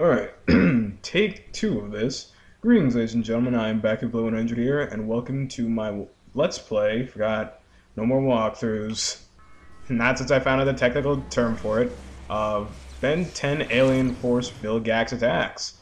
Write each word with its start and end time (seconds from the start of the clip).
Alright, 0.00 0.32
take 1.02 1.52
two 1.52 1.78
of 1.78 1.90
this. 1.90 2.32
Greetings, 2.62 2.94
ladies 2.94 3.12
and 3.12 3.22
gentlemen, 3.22 3.54
I 3.54 3.68
am 3.68 3.82
back 3.82 4.02
at 4.02 4.10
Blue 4.10 4.24
100 4.24 4.56
here, 4.56 4.80
and 4.80 5.06
welcome 5.06 5.46
to 5.48 5.68
my 5.68 6.06
Let's 6.32 6.58
Play, 6.58 7.04
forgot, 7.04 7.60
no 7.98 8.06
more 8.06 8.22
walkthroughs, 8.22 9.20
not 9.90 10.16
since 10.16 10.30
I 10.30 10.40
found 10.40 10.62
out 10.62 10.64
the 10.64 10.72
technical 10.72 11.22
term 11.28 11.54
for 11.54 11.82
it, 11.82 11.92
of 12.30 12.74
Ben 13.02 13.26
10 13.26 13.70
Alien 13.70 14.14
Force 14.14 14.50
Vilgax 14.50 15.12
Attacks. 15.12 15.74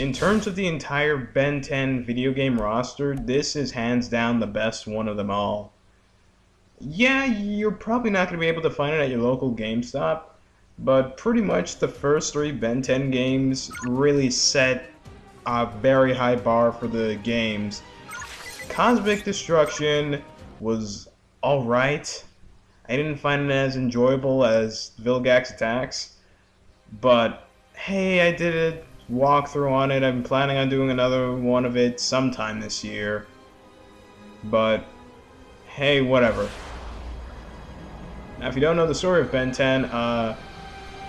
In 0.00 0.12
terms 0.12 0.48
of 0.48 0.56
the 0.56 0.66
entire 0.66 1.16
Ben 1.16 1.60
10 1.60 2.04
video 2.04 2.32
game 2.32 2.60
roster, 2.60 3.14
this 3.14 3.54
is 3.54 3.70
hands 3.70 4.08
down 4.08 4.40
the 4.40 4.48
best 4.48 4.88
one 4.88 5.06
of 5.06 5.16
them 5.16 5.30
all. 5.30 5.72
Yeah, 6.80 7.24
you're 7.26 7.70
probably 7.70 8.10
not 8.10 8.26
going 8.28 8.40
to 8.40 8.44
be 8.44 8.48
able 8.48 8.62
to 8.62 8.70
find 8.70 8.96
it 8.96 9.00
at 9.02 9.08
your 9.08 9.22
local 9.22 9.54
GameStop, 9.54 10.22
but 10.78 11.16
pretty 11.16 11.40
much 11.40 11.76
the 11.76 11.88
first 11.88 12.32
three 12.32 12.52
Ben 12.52 12.82
10 12.82 13.10
games 13.10 13.70
really 13.84 14.30
set 14.30 14.90
a 15.46 15.66
very 15.66 16.14
high 16.14 16.36
bar 16.36 16.72
for 16.72 16.86
the 16.86 17.16
games. 17.22 17.82
Cosmic 18.68 19.24
Destruction 19.24 20.22
was 20.60 21.08
alright. 21.42 22.24
I 22.88 22.96
didn't 22.96 23.16
find 23.16 23.50
it 23.50 23.54
as 23.54 23.76
enjoyable 23.76 24.44
as 24.44 24.92
Vilgax 25.00 25.54
Attacks, 25.54 26.16
but 27.00 27.48
hey, 27.74 28.28
I 28.28 28.32
did 28.32 28.54
a 28.74 29.12
walkthrough 29.12 29.70
on 29.70 29.90
it. 29.90 30.02
I'm 30.02 30.22
planning 30.22 30.56
on 30.56 30.68
doing 30.68 30.90
another 30.90 31.34
one 31.34 31.64
of 31.64 31.76
it 31.76 32.00
sometime 32.00 32.60
this 32.60 32.84
year. 32.84 33.26
But 34.44 34.84
hey, 35.66 36.00
whatever. 36.00 36.48
Now, 38.38 38.48
if 38.48 38.54
you 38.54 38.60
don't 38.60 38.76
know 38.76 38.86
the 38.86 38.94
story 38.94 39.22
of 39.22 39.32
Ben 39.32 39.50
10, 39.50 39.86
uh, 39.86 40.36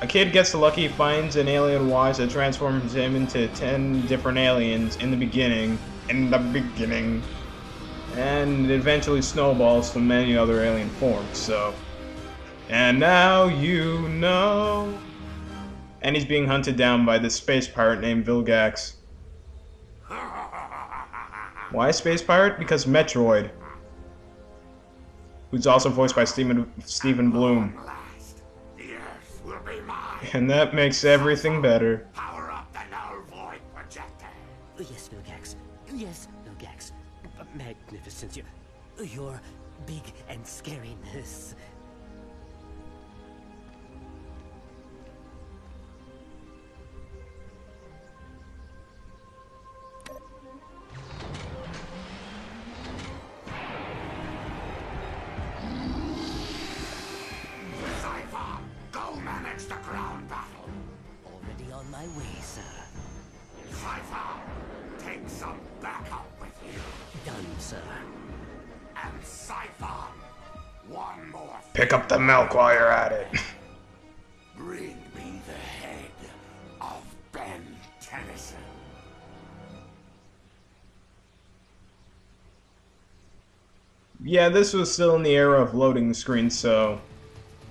a 0.02 0.08
kid 0.08 0.32
gets 0.32 0.54
lucky, 0.54 0.88
finds 0.88 1.36
an 1.38 1.48
alien 1.48 1.90
watch 1.90 2.18
that 2.18 2.30
transforms 2.30 2.94
him 2.94 3.16
into 3.16 3.48
10 3.50 4.06
different 4.06 4.38
aliens 4.38 4.96
in 4.98 5.10
the 5.10 5.18
beginning. 5.18 5.80
In 6.10 6.30
the 6.30 6.38
beginning. 6.38 7.24
And 8.16 8.70
eventually 8.70 9.22
snowballs 9.22 9.92
to 9.92 10.00
many 10.00 10.38
other 10.38 10.64
alien 10.64 10.90
forms, 10.92 11.38
so. 11.38 11.74
And 12.70 13.00
now 13.00 13.46
you 13.46 14.08
know. 14.10 14.98
And 16.02 16.16
he's 16.16 16.26
being 16.26 16.46
hunted 16.46 16.78
down 16.78 17.06
by 17.06 17.18
this 17.18 17.36
space 17.36 17.68
pirate 17.68 18.00
named 18.00 18.26
Vilgax. 18.26 18.94
Why 21.72 21.92
space 21.92 22.22
pirate? 22.22 22.60
Because 22.60 22.86
Metroid. 22.86 23.50
Who's 25.52 25.66
also 25.66 25.90
voiced 25.90 26.16
by 26.16 26.24
Steven, 26.24 26.72
Steven 26.86 27.32
Blum. 27.32 27.78
And 30.34 30.50
that 30.50 30.74
makes 30.74 31.06
everything 31.06 31.62
better. 31.62 32.06
Power 32.14 32.52
up 32.52 32.72
the 32.74 32.80
null 32.92 33.22
void 33.30 33.60
projector. 33.74 34.28
Oh, 34.78 34.86
yes, 34.92 35.10
Vilgax. 35.10 35.56
Oh, 35.90 35.96
yes, 35.96 36.28
Vilgax. 36.46 36.92
Magnificent. 37.56 38.36
You're, 38.36 38.46
oh, 39.00 39.04
you're 39.04 39.42
big 39.86 40.04
and 40.30 40.44
scariness. 40.44 41.56
Pick 71.78 71.94
up 71.94 72.10
the 72.10 72.18
milk 72.18 72.56
while 72.56 72.74
you're 72.74 72.92
at 72.92 73.12
it. 73.12 73.28
Bring 74.58 74.98
me 75.16 75.40
the 75.46 75.54
head 75.54 76.10
of 76.82 77.04
Ben 77.32 77.64
Tennyson. 78.02 78.58
Yeah, 84.24 84.50
this 84.50 84.74
was 84.74 84.92
still 84.92 85.16
in 85.18 85.22
the 85.22 85.36
era 85.36 85.62
of 85.62 85.76
loading 85.76 86.16
screens, 86.16 86.58
so 86.58 87.00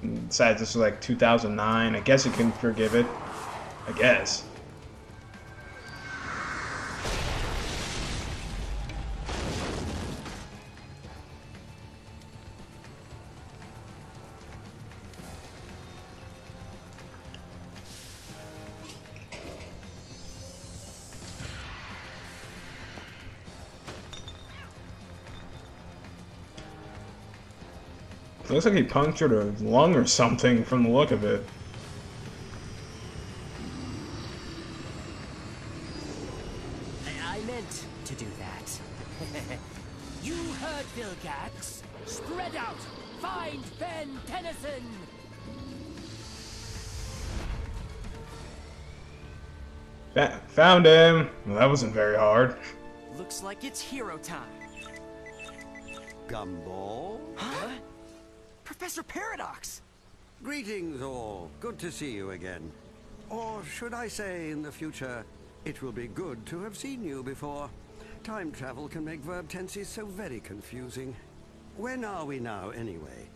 mm, 0.04 0.28
besides 0.28 0.60
this 0.60 0.76
was 0.76 0.82
like 0.82 1.00
2009, 1.00 1.96
I 1.96 1.98
guess 1.98 2.24
you 2.24 2.30
can 2.30 2.52
forgive 2.52 2.94
it. 2.94 3.06
I 3.88 3.92
guess. 3.98 4.44
Looks 28.56 28.64
like 28.64 28.74
he 28.74 28.84
punctured 28.84 29.32
a 29.32 29.52
lung 29.62 29.94
or 29.94 30.06
something 30.06 30.64
from 30.64 30.84
the 30.84 30.88
look 30.88 31.10
of 31.10 31.24
it. 31.24 31.44
I, 37.06 37.36
I 37.36 37.40
meant 37.42 37.84
to 38.06 38.14
do 38.14 38.24
that. 38.38 38.80
you 40.22 40.32
heard 40.32 40.86
Vilgax. 40.96 41.82
Spread 42.06 42.56
out. 42.56 42.78
Find 43.20 43.62
Ben 43.78 44.18
Tennyson. 44.26 44.82
Fa- 50.14 50.40
found 50.48 50.86
him! 50.86 51.28
Well, 51.44 51.58
that 51.58 51.68
wasn't 51.68 51.92
very 51.92 52.16
hard. 52.16 52.56
Looks 53.18 53.42
like 53.42 53.64
it's 53.64 53.82
hero 53.82 54.16
time. 54.16 54.48
Gumball? 56.26 57.20
Huh? 57.36 57.68
Professor 58.66 59.04
Paradox! 59.04 59.80
Greetings 60.42 61.00
all. 61.00 61.48
Good 61.60 61.78
to 61.78 61.90
see 61.92 62.10
you 62.10 62.32
again. 62.32 62.70
Or 63.30 63.64
should 63.64 63.94
I 63.94 64.08
say 64.08 64.50
in 64.50 64.60
the 64.60 64.72
future, 64.72 65.24
it 65.64 65.82
will 65.82 65.92
be 65.92 66.08
good 66.08 66.44
to 66.46 66.60
have 66.62 66.76
seen 66.76 67.02
you 67.04 67.22
before. 67.22 67.70
Time 68.24 68.50
travel 68.50 68.88
can 68.88 69.04
make 69.04 69.20
verb 69.20 69.48
tenses 69.48 69.88
so 69.88 70.04
very 70.04 70.40
confusing. 70.40 71.14
When 71.76 72.04
are 72.04 72.24
we 72.24 72.40
now, 72.40 72.70
anyway? 72.70 73.28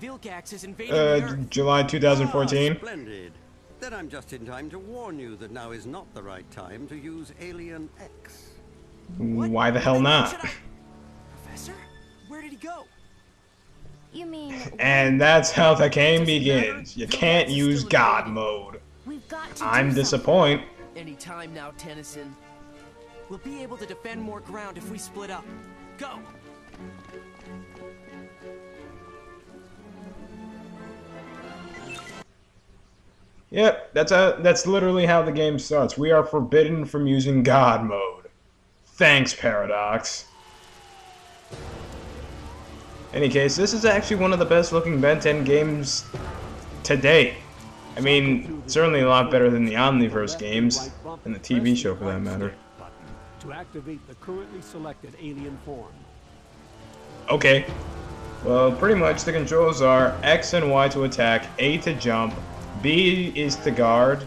Vilgax 0.00 0.52
is 0.52 0.64
invading 0.64 0.94
Uh, 0.94 0.98
Earth. 0.98 1.50
July 1.50 1.82
2014. 1.82 2.72
Ah, 2.72 2.76
splendid. 2.76 3.32
Then 3.80 3.94
I'm 3.94 4.10
just 4.10 4.34
in 4.34 4.44
time 4.44 4.68
to 4.70 4.78
warn 4.78 5.18
you 5.18 5.36
that 5.36 5.52
now 5.52 5.70
is 5.70 5.86
not 5.86 6.12
the 6.14 6.22
right 6.22 6.48
time 6.50 6.86
to 6.88 6.96
use 6.96 7.32
Alien 7.40 7.88
X. 7.98 8.50
What? 9.16 9.48
Why 9.50 9.70
the 9.70 9.80
hell 9.80 10.00
not? 10.00 10.34
I- 10.44 10.50
Professor? 11.42 11.74
Where 12.28 12.42
did 12.42 12.50
he 12.50 12.56
go? 12.58 12.84
You 14.14 14.26
mean 14.26 14.54
And 14.78 15.20
that's 15.20 15.50
how 15.50 15.74
the 15.74 15.90
game 15.90 16.20
Does 16.20 16.26
begins. 16.26 16.96
You 16.96 17.06
can't 17.08 17.50
use 17.50 17.84
God 17.84 18.28
invading. 18.28 18.34
mode. 18.34 18.80
we've 19.04 19.28
got 19.28 19.54
to 19.56 19.64
I'm 19.64 19.92
disappointed. 19.92 20.64
Any 20.96 21.16
time 21.16 21.52
now, 21.52 21.72
Tennyson. 21.76 22.34
We'll 23.28 23.40
be 23.40 23.62
able 23.62 23.76
to 23.78 23.86
defend 23.86 24.22
more 24.22 24.40
ground 24.40 24.78
if 24.78 24.88
we 24.90 24.98
split 24.98 25.30
up. 25.30 25.44
Go! 25.98 26.20
Yep, 33.50 33.94
that's 33.94 34.12
how, 34.12 34.32
that's 34.32 34.66
literally 34.66 35.06
how 35.06 35.22
the 35.22 35.32
game 35.32 35.58
starts. 35.58 35.96
We 35.96 36.10
are 36.10 36.24
forbidden 36.24 36.84
from 36.84 37.06
using 37.06 37.42
God 37.42 37.84
mode. 37.84 38.26
Thanks, 38.84 39.34
Paradox. 39.34 40.26
Any 43.14 43.28
case, 43.28 43.54
this 43.54 43.72
is 43.72 43.84
actually 43.84 44.16
one 44.16 44.32
of 44.32 44.40
the 44.40 44.44
best 44.44 44.72
looking 44.72 45.00
Ben 45.00 45.20
10 45.20 45.44
games 45.44 46.04
to 46.82 46.96
date. 46.96 47.34
I 47.96 48.00
mean, 48.00 48.64
certainly 48.66 49.02
a 49.02 49.08
lot 49.08 49.30
better 49.30 49.50
than 49.50 49.64
the 49.64 49.74
Omniverse 49.74 50.36
games, 50.36 50.90
and 51.24 51.32
the 51.32 51.38
TV 51.38 51.76
show 51.76 51.94
for 51.94 52.06
that 52.06 52.20
matter. 52.20 52.52
To 53.42 53.52
activate 53.52 54.04
the 54.08 54.16
currently 54.16 54.60
selected 54.60 55.14
alien 55.20 55.56
form. 55.64 55.92
Okay. 57.30 57.64
Well, 58.44 58.72
pretty 58.72 58.96
much 58.96 59.22
the 59.22 59.32
controls 59.32 59.80
are 59.80 60.18
X 60.24 60.52
and 60.54 60.68
Y 60.68 60.88
to 60.88 61.04
attack, 61.04 61.46
A 61.60 61.78
to 61.78 61.94
jump, 61.94 62.34
B 62.82 63.32
is 63.36 63.54
to 63.56 63.70
guard, 63.70 64.24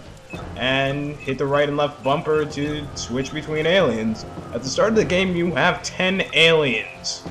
and 0.56 1.18
hit 1.18 1.38
the 1.38 1.46
right 1.46 1.68
and 1.68 1.76
left 1.76 2.02
bumper 2.06 2.46
to 2.46 2.88
switch 2.96 3.34
between 3.34 3.66
aliens. 3.66 4.26
At 4.54 4.64
the 4.64 4.70
start 4.70 4.92
of 4.92 4.96
the 4.96 5.04
game, 5.04 5.36
you 5.36 5.54
have 5.56 5.84
10 5.84 6.24
aliens. 6.34 7.28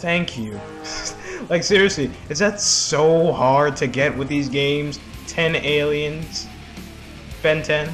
Thank 0.00 0.38
you. 0.38 0.60
like, 1.48 1.62
seriously, 1.62 2.10
is 2.28 2.38
that 2.38 2.60
so 2.60 3.32
hard 3.32 3.76
to 3.76 3.86
get 3.86 4.16
with 4.16 4.28
these 4.28 4.48
games? 4.48 4.98
10 5.28 5.56
aliens? 5.56 6.46
Ben 7.42 7.62
10? 7.62 7.90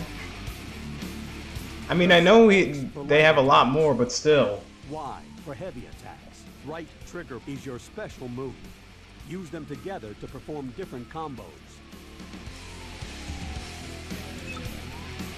I 1.88 1.94
mean, 1.94 2.10
I 2.10 2.20
know 2.20 2.46
we, 2.46 2.72
they 3.06 3.22
have 3.22 3.36
a 3.36 3.42
lot 3.42 3.68
more, 3.68 3.94
but 3.94 4.10
still. 4.10 4.62
Why? 4.88 5.20
for 5.46 5.54
heavy 5.54 5.86
attacks. 5.86 6.42
Right 6.66 6.88
trigger 7.06 7.40
is 7.46 7.64
your 7.64 7.78
special 7.78 8.26
move. 8.28 8.54
Use 9.28 9.48
them 9.48 9.64
together 9.66 10.12
to 10.20 10.26
perform 10.26 10.74
different 10.76 11.08
combos. 11.08 11.44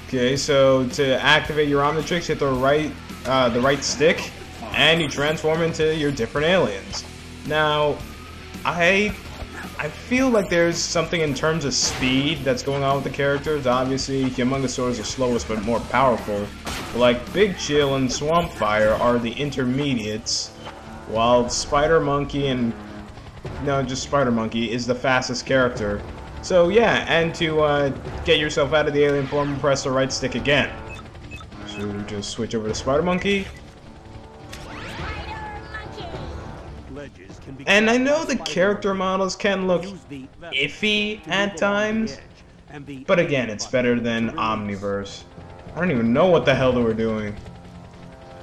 Okay, 0.07 0.35
so 0.35 0.89
to 0.89 1.21
activate 1.21 1.69
your 1.69 1.83
Omnitrix, 1.83 2.27
hit 2.27 2.39
the 2.39 2.47
right, 2.47 2.91
uh, 3.27 3.51
the 3.51 3.61
right 3.61 3.85
stick, 3.85 4.31
and 4.75 5.01
you 5.01 5.09
transform 5.09 5.63
into 5.63 5.95
your 5.95 6.11
different 6.11 6.47
aliens. 6.47 7.05
Now, 7.47 7.97
I, 8.65 9.15
I 9.79 9.89
feel 9.89 10.29
like 10.29 10.49
there's 10.49 10.77
something 10.77 11.21
in 11.21 11.35
terms 11.35 11.65
of 11.65 11.75
speed 11.75 12.39
that's 12.39 12.63
going 12.63 12.83
on 12.83 12.97
with 12.97 13.05
the 13.05 13.11
characters. 13.11 13.67
Obviously, 13.67 14.25
Humongousaur 14.25 14.91
is 14.91 14.99
the 14.99 15.05
slowest 15.05 15.49
but 15.49 15.63
more 15.63 15.81
powerful. 15.81 16.47
But 16.93 16.99
like 16.99 17.33
Big 17.33 17.57
Chill 17.59 17.97
and 17.97 18.09
Swampfire 18.09 18.99
are 19.01 19.19
the 19.19 19.33
intermediates, 19.33 20.49
while 21.09 21.49
Spider 21.49 22.01
Monkey 22.01 22.49
and 22.49 22.73
no, 23.63 23.83
just 23.83 24.03
Spider 24.03 24.31
Monkey 24.31 24.71
is 24.71 24.87
the 24.87 24.95
fastest 24.95 25.47
character. 25.47 26.03
So 26.43 26.69
yeah, 26.69 27.05
and 27.09 27.35
to 27.37 27.61
uh, 27.61 27.89
get 28.25 28.39
yourself 28.39 28.73
out 28.73 28.87
of 28.87 28.95
the 28.95 29.05
alien 29.05 29.27
form, 29.27 29.59
press 29.61 29.85
the 29.85 29.91
right 29.91 30.13
stick 30.13 30.35
again. 30.35 30.71
So 31.67 32.01
just 32.03 32.31
switch 32.31 32.55
over 32.55 32.69
to 32.69 32.75
Spider 32.75 33.03
Monkey. 33.03 33.47
And 37.67 37.91
I 37.91 37.97
know 37.97 38.25
the 38.25 38.37
character 38.37 38.95
models 38.95 39.37
can 39.37 39.67
look 39.67 39.83
Use 39.85 40.01
the 40.09 40.27
vessel 40.41 40.57
iffy 40.57 41.21
at 41.27 41.27
move 41.27 41.29
along 41.29 41.49
the 41.51 41.59
times, 41.59 42.13
edge, 42.13 42.21
and 42.71 42.87
the 42.87 43.05
but 43.05 43.19
again, 43.19 43.51
it's 43.51 43.67
better 43.67 43.99
than. 43.99 44.31
Omniverse. 44.31 45.25
I 45.75 45.81
don't 45.81 45.91
even 45.91 46.13
know 46.13 46.27
what 46.27 46.45
the 46.45 46.55
hell 46.55 46.73
they 46.73 46.83
were 46.83 46.95
doing. 46.95 47.37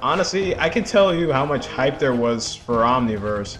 Honestly, 0.02 0.56
I 0.58 0.68
can 0.68 0.84
tell 0.84 1.14
you 1.14 1.32
how 1.32 1.44
much 1.46 1.66
hype 1.66 1.98
there 1.98 2.14
was 2.14 2.54
for 2.54 2.78
Omniverse. 2.78 3.58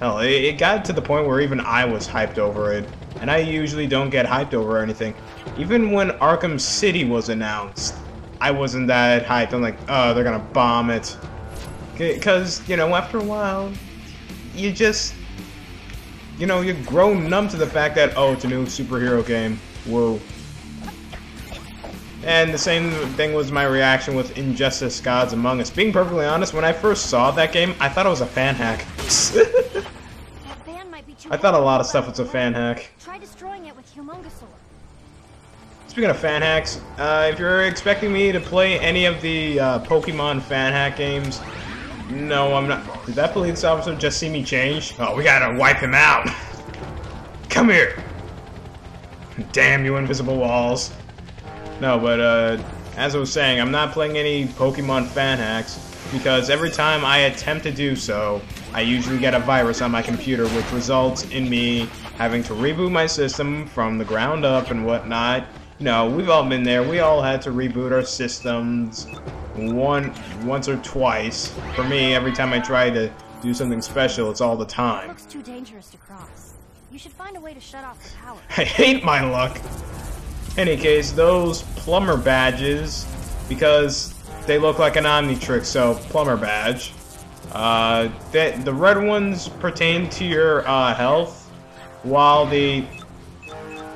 Hell, 0.00 0.20
it, 0.20 0.30
it 0.30 0.58
got 0.58 0.84
to 0.86 0.92
the 0.92 1.02
point 1.02 1.26
where 1.26 1.40
even 1.40 1.60
I 1.60 1.84
was 1.84 2.06
hyped 2.06 2.38
over 2.38 2.72
it. 2.72 2.88
And 3.20 3.30
I 3.30 3.38
usually 3.38 3.86
don't 3.86 4.10
get 4.10 4.26
hyped 4.26 4.54
over 4.54 4.78
anything. 4.78 5.14
Even 5.56 5.90
when 5.90 6.10
Arkham 6.18 6.60
City 6.60 7.04
was 7.04 7.30
announced, 7.30 7.94
I 8.40 8.50
wasn't 8.50 8.86
that 8.88 9.26
hyped. 9.26 9.52
I'm 9.52 9.62
like, 9.62 9.78
oh, 9.88 10.14
they're 10.14 10.24
gonna 10.24 10.38
bomb 10.38 10.90
it. 10.90 11.16
Because, 11.96 12.66
you 12.68 12.76
know, 12.76 12.94
after 12.94 13.18
a 13.18 13.24
while, 13.24 13.72
you 14.58 14.72
just, 14.72 15.14
you 16.38 16.46
know, 16.46 16.60
you 16.60 16.74
grow 16.84 17.14
numb 17.14 17.48
to 17.48 17.56
the 17.56 17.66
fact 17.66 17.94
that, 17.94 18.12
oh, 18.16 18.32
it's 18.32 18.44
a 18.44 18.48
new 18.48 18.66
superhero 18.66 19.24
game. 19.26 19.58
Whoa. 19.86 20.20
And 22.24 22.52
the 22.52 22.58
same 22.58 22.90
thing 23.14 23.32
was 23.32 23.52
my 23.52 23.64
reaction 23.64 24.14
with 24.14 24.36
Injustice 24.36 25.00
Gods 25.00 25.32
Among 25.32 25.60
Us. 25.60 25.70
Being 25.70 25.92
perfectly 25.92 26.26
honest, 26.26 26.52
when 26.52 26.64
I 26.64 26.72
first 26.72 27.06
saw 27.06 27.30
that 27.30 27.52
game, 27.52 27.74
I 27.80 27.88
thought 27.88 28.06
it 28.06 28.10
was 28.10 28.20
a 28.20 28.26
fan 28.26 28.54
hack. 28.54 28.84
That 28.96 29.86
van 30.66 30.90
might 30.90 31.06
be 31.06 31.14
too 31.14 31.28
I 31.30 31.36
thought 31.36 31.54
a 31.54 31.58
lot 31.58 31.80
of 31.80 31.86
stuff 31.86 32.08
was 32.08 32.18
a 32.18 32.24
fan 32.24 32.52
hack. 32.54 32.90
Try 33.00 33.18
destroying 33.18 33.66
it 33.66 33.76
with 33.76 33.94
Humongousaur. 33.94 34.48
Speaking 35.86 36.10
of 36.10 36.18
fan 36.18 36.42
hacks, 36.42 36.80
uh, 36.98 37.30
if 37.32 37.38
you're 37.38 37.64
expecting 37.64 38.12
me 38.12 38.30
to 38.30 38.40
play 38.40 38.78
any 38.78 39.06
of 39.06 39.20
the 39.22 39.58
uh, 39.58 39.78
Pokemon 39.80 40.42
fan 40.42 40.72
hack 40.72 40.96
games, 40.96 41.40
no, 42.10 42.54
I'm 42.54 42.68
not. 42.68 43.06
Did 43.06 43.14
that 43.16 43.32
police 43.32 43.64
officer 43.64 43.94
just 43.94 44.18
see 44.18 44.28
me 44.28 44.42
change? 44.42 44.94
Oh, 44.98 45.14
we 45.14 45.24
gotta 45.24 45.58
wipe 45.58 45.78
him 45.78 45.94
out. 45.94 46.28
Come 47.48 47.68
here. 47.68 48.02
Damn 49.52 49.84
you, 49.84 49.96
invisible 49.96 50.36
walls. 50.36 50.92
No, 51.80 51.98
but 51.98 52.20
uh, 52.20 52.62
as 52.96 53.14
I 53.14 53.18
was 53.18 53.32
saying, 53.32 53.60
I'm 53.60 53.70
not 53.70 53.92
playing 53.92 54.18
any 54.18 54.46
Pokemon 54.46 55.06
fan 55.08 55.38
hacks 55.38 55.84
because 56.12 56.50
every 56.50 56.70
time 56.70 57.04
I 57.04 57.18
attempt 57.18 57.64
to 57.64 57.70
do 57.70 57.94
so, 57.94 58.40
I 58.72 58.80
usually 58.80 59.18
get 59.18 59.34
a 59.34 59.38
virus 59.38 59.80
on 59.82 59.90
my 59.90 60.02
computer, 60.02 60.48
which 60.48 60.72
results 60.72 61.24
in 61.30 61.48
me 61.48 61.88
having 62.16 62.42
to 62.44 62.54
reboot 62.54 62.90
my 62.90 63.06
system 63.06 63.66
from 63.66 63.98
the 63.98 64.04
ground 64.04 64.44
up 64.44 64.70
and 64.70 64.84
whatnot. 64.84 65.46
You 65.78 65.84
know, 65.84 66.10
we've 66.10 66.28
all 66.28 66.44
been 66.44 66.64
there. 66.64 66.82
We 66.82 66.98
all 66.98 67.22
had 67.22 67.40
to 67.42 67.50
reboot 67.50 67.92
our 67.92 68.02
systems 68.02 69.06
one, 69.54 70.12
once 70.44 70.68
or 70.68 70.76
twice. 70.78 71.54
For 71.76 71.84
me, 71.84 72.14
every 72.14 72.32
time 72.32 72.52
I 72.52 72.58
try 72.58 72.90
to 72.90 73.12
do 73.42 73.54
something 73.54 73.80
special, 73.80 74.28
it's 74.28 74.40
all 74.40 74.56
the 74.56 74.66
time. 74.66 75.06
Looks 75.06 75.24
too 75.24 75.40
dangerous 75.40 75.88
to 75.90 75.96
cross. 75.98 76.54
You 76.90 76.98
should 76.98 77.12
find 77.12 77.36
a 77.36 77.40
way 77.40 77.54
to 77.54 77.60
shut 77.60 77.84
off 77.84 78.02
the 78.02 78.16
power. 78.16 78.38
I 78.56 78.64
hate 78.64 79.04
my 79.04 79.20
luck. 79.20 79.56
Any 80.56 80.76
case, 80.76 81.12
those 81.12 81.62
plumber 81.76 82.16
badges, 82.16 83.06
because 83.48 84.14
they 84.46 84.58
look 84.58 84.80
like 84.80 84.96
an 84.96 85.04
Omnitrix, 85.04 85.66
so 85.66 85.94
plumber 85.94 86.36
badge. 86.36 86.92
Uh, 87.52 88.08
the, 88.32 88.60
the 88.64 88.74
red 88.74 89.00
ones 89.00 89.48
pertain 89.48 90.10
to 90.10 90.24
your 90.24 90.66
uh, 90.66 90.92
health, 90.92 91.48
while 92.02 92.46
the 92.46 92.84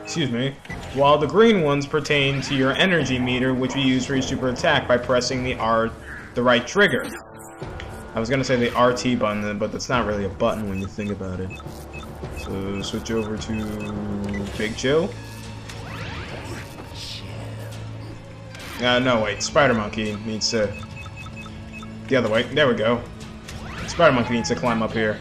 excuse 0.05 0.31
me, 0.31 0.55
while 0.95 1.19
the 1.19 1.27
green 1.27 1.63
ones 1.63 1.87
pertain 1.87 2.41
to 2.43 2.55
your 2.55 2.73
energy 2.73 3.19
meter, 3.19 3.55
which 3.55 3.75
we 3.75 3.83
use 3.83 4.07
for 4.07 4.15
your 4.15 4.23
super 4.23 4.49
attack 4.49 4.87
by 4.87 4.99
pressing 4.99 5.43
the 5.43 5.55
R, 5.55 5.91
the 6.35 6.43
right 6.43 6.67
trigger. 6.67 7.07
I 8.15 8.21
was 8.21 8.29
gonna 8.29 8.45
say 8.45 8.57
the 8.57 8.79
RT 8.79 9.19
button, 9.19 9.59
but 9.59 9.73
that's 9.73 9.89
not 9.89 10.07
really 10.07 10.25
a 10.25 10.29
button 10.29 10.69
when 10.69 10.81
you 10.81 10.87
think 10.87 11.11
about 11.11 11.41
it. 11.41 11.51
So 12.39 12.83
switch 12.83 13.11
over 13.11 13.37
to 13.37 14.47
Big 14.59 14.77
Chill. 14.77 15.11
Uh, 18.83 18.99
no, 18.99 19.23
wait. 19.23 19.43
Spider 19.43 19.75
Monkey 19.75 20.17
needs 20.27 20.51
to... 20.51 20.73
The 22.09 22.17
other 22.17 22.29
way. 22.29 22.43
There 22.43 22.67
we 22.67 22.75
go. 22.75 23.01
Spider 23.87 24.13
Monkey 24.13 24.35
needs 24.35 24.49
to 24.49 24.57
climb 24.57 24.83
up 24.83 24.93
here. 24.93 25.19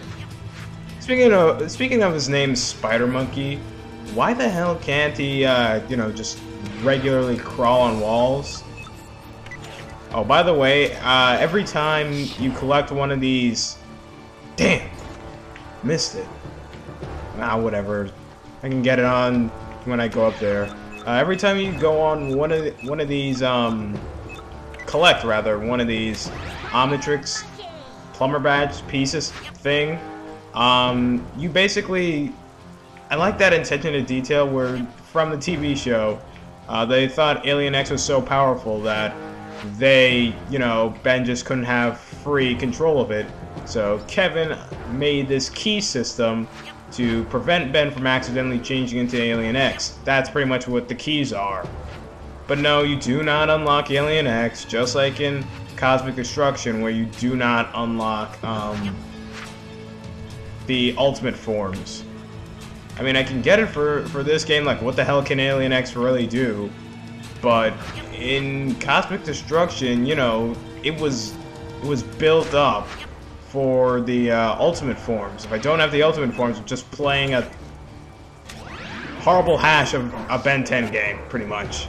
Speaking 0.99 1.31
of 1.31 1.69
speaking 1.69 2.03
of 2.03 2.13
his 2.13 2.27
name, 2.27 2.55
Spider 2.55 3.05
Monkey, 3.05 3.59
why 4.13 4.33
the 4.33 4.47
hell 4.47 4.75
can't 4.75 5.17
he, 5.17 5.45
uh, 5.45 5.85
you 5.87 5.95
know, 5.97 6.11
just 6.11 6.39
regularly 6.83 7.37
crawl 7.37 7.81
on 7.81 7.99
walls? 7.99 8.63
Oh, 10.13 10.23
by 10.23 10.43
the 10.43 10.53
way, 10.53 10.95
uh, 10.97 11.37
every 11.39 11.63
time 11.63 12.11
you 12.39 12.51
collect 12.51 12.91
one 12.91 13.11
of 13.11 13.21
these... 13.21 13.77
Damn! 14.57 14.89
Missed 15.83 16.15
it. 16.15 16.27
Ah, 17.39 17.57
whatever. 17.57 18.09
I 18.61 18.69
can 18.69 18.81
get 18.81 18.99
it 18.99 19.05
on 19.05 19.47
when 19.85 19.99
I 19.99 20.07
go 20.07 20.27
up 20.27 20.37
there. 20.39 20.65
Uh, 21.07 21.13
every 21.13 21.37
time 21.37 21.57
you 21.57 21.71
go 21.79 21.99
on 21.99 22.37
one 22.37 22.51
of 22.51 22.63
the, 22.63 22.71
one 22.87 22.99
of 22.99 23.07
these, 23.07 23.41
um, 23.41 23.99
collect 24.85 25.23
rather 25.23 25.57
one 25.57 25.79
of 25.79 25.87
these 25.87 26.27
Omnitrix 26.71 27.45
plumber 28.13 28.39
badge 28.39 28.85
pieces 28.87 29.31
thing, 29.31 29.97
um, 30.53 31.25
you 31.37 31.49
basically, 31.49 32.33
I 33.11 33.15
like 33.15 33.37
that 33.39 33.51
attention 33.51 33.91
to 33.91 34.01
detail 34.01 34.47
where 34.47 34.87
from 35.11 35.31
the 35.31 35.35
TV 35.35 35.75
show, 35.75 36.17
uh, 36.69 36.85
they 36.85 37.09
thought 37.09 37.45
Alien 37.45 37.75
X 37.75 37.89
was 37.89 38.01
so 38.01 38.21
powerful 38.21 38.79
that 38.83 39.13
they, 39.77 40.33
you 40.49 40.57
know, 40.57 40.95
Ben 41.03 41.25
just 41.25 41.43
couldn't 41.43 41.65
have 41.65 41.99
free 41.99 42.55
control 42.55 43.01
of 43.01 43.11
it. 43.11 43.25
So 43.65 44.01
Kevin 44.07 44.57
made 44.91 45.27
this 45.27 45.49
key 45.49 45.81
system 45.81 46.47
to 46.93 47.25
prevent 47.25 47.73
Ben 47.73 47.91
from 47.91 48.07
accidentally 48.07 48.59
changing 48.59 48.99
into 48.99 49.21
Alien 49.21 49.57
X. 49.57 49.99
That's 50.05 50.29
pretty 50.29 50.47
much 50.47 50.69
what 50.69 50.87
the 50.87 50.95
keys 50.95 51.33
are. 51.33 51.67
But 52.47 52.59
no, 52.59 52.83
you 52.83 52.95
do 52.95 53.23
not 53.23 53.49
unlock 53.49 53.91
Alien 53.91 54.25
X, 54.25 54.63
just 54.63 54.95
like 54.95 55.19
in 55.19 55.45
Cosmic 55.75 56.15
Destruction, 56.15 56.79
where 56.79 56.91
you 56.91 57.07
do 57.07 57.35
not 57.35 57.71
unlock 57.73 58.41
um, 58.41 58.95
the 60.65 60.95
ultimate 60.97 61.35
forms. 61.35 62.05
I 63.01 63.03
mean, 63.03 63.15
I 63.15 63.23
can 63.23 63.41
get 63.41 63.57
it 63.57 63.65
for, 63.65 64.05
for 64.09 64.21
this 64.21 64.45
game, 64.45 64.63
like, 64.63 64.79
what 64.83 64.95
the 64.95 65.03
hell 65.03 65.23
can 65.23 65.39
Alien 65.39 65.73
X 65.73 65.95
really 65.95 66.27
do? 66.27 66.69
But 67.41 67.73
in 68.13 68.79
Cosmic 68.79 69.23
Destruction, 69.23 70.05
you 70.05 70.13
know, 70.13 70.55
it 70.83 71.01
was 71.01 71.33
it 71.81 71.87
was 71.87 72.03
built 72.03 72.53
up 72.53 72.87
for 73.47 74.01
the 74.01 74.29
uh, 74.29 74.55
ultimate 74.59 74.99
forms. 74.99 75.45
If 75.45 75.51
I 75.51 75.57
don't 75.57 75.79
have 75.79 75.91
the 75.91 76.03
ultimate 76.03 76.35
forms, 76.35 76.59
I'm 76.59 76.65
just 76.65 76.91
playing 76.91 77.33
a 77.33 77.49
horrible 79.21 79.57
hash 79.57 79.95
of 79.95 80.13
a 80.29 80.37
Ben 80.37 80.63
10 80.63 80.91
game, 80.91 81.17
pretty 81.27 81.47
much. 81.47 81.87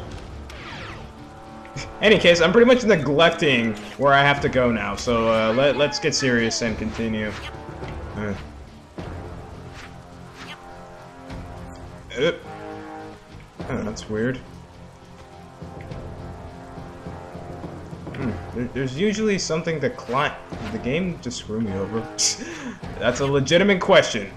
Any 2.00 2.18
case, 2.18 2.40
I'm 2.40 2.52
pretty 2.52 2.74
much 2.74 2.84
neglecting 2.84 3.74
where 3.98 4.14
I 4.14 4.22
have 4.22 4.40
to 4.40 4.48
go 4.48 4.72
now, 4.72 4.96
so 4.96 5.28
uh, 5.28 5.52
let, 5.52 5.76
let's 5.76 5.98
get 5.98 6.14
serious 6.14 6.62
and 6.62 6.78
continue. 6.78 7.30
Uh. 8.16 8.32
that's 13.84 14.08
weird. 14.08 14.36
Hmm. 18.14 18.66
There's 18.74 18.98
usually 18.98 19.38
something 19.38 19.80
to 19.80 19.90
client. 19.90 20.34
The 20.72 20.78
game 20.78 21.18
just 21.22 21.38
screw 21.38 21.60
me 21.60 21.72
over. 21.72 22.00
that's 22.98 23.20
a 23.20 23.26
legitimate 23.26 23.80
question. 23.80 24.30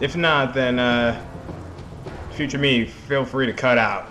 If 0.00 0.16
not, 0.16 0.54
then 0.54 0.78
uh, 0.78 1.22
future 2.32 2.58
me, 2.58 2.86
feel 2.86 3.24
free 3.24 3.46
to 3.46 3.52
cut 3.52 3.78
out. 3.78 4.08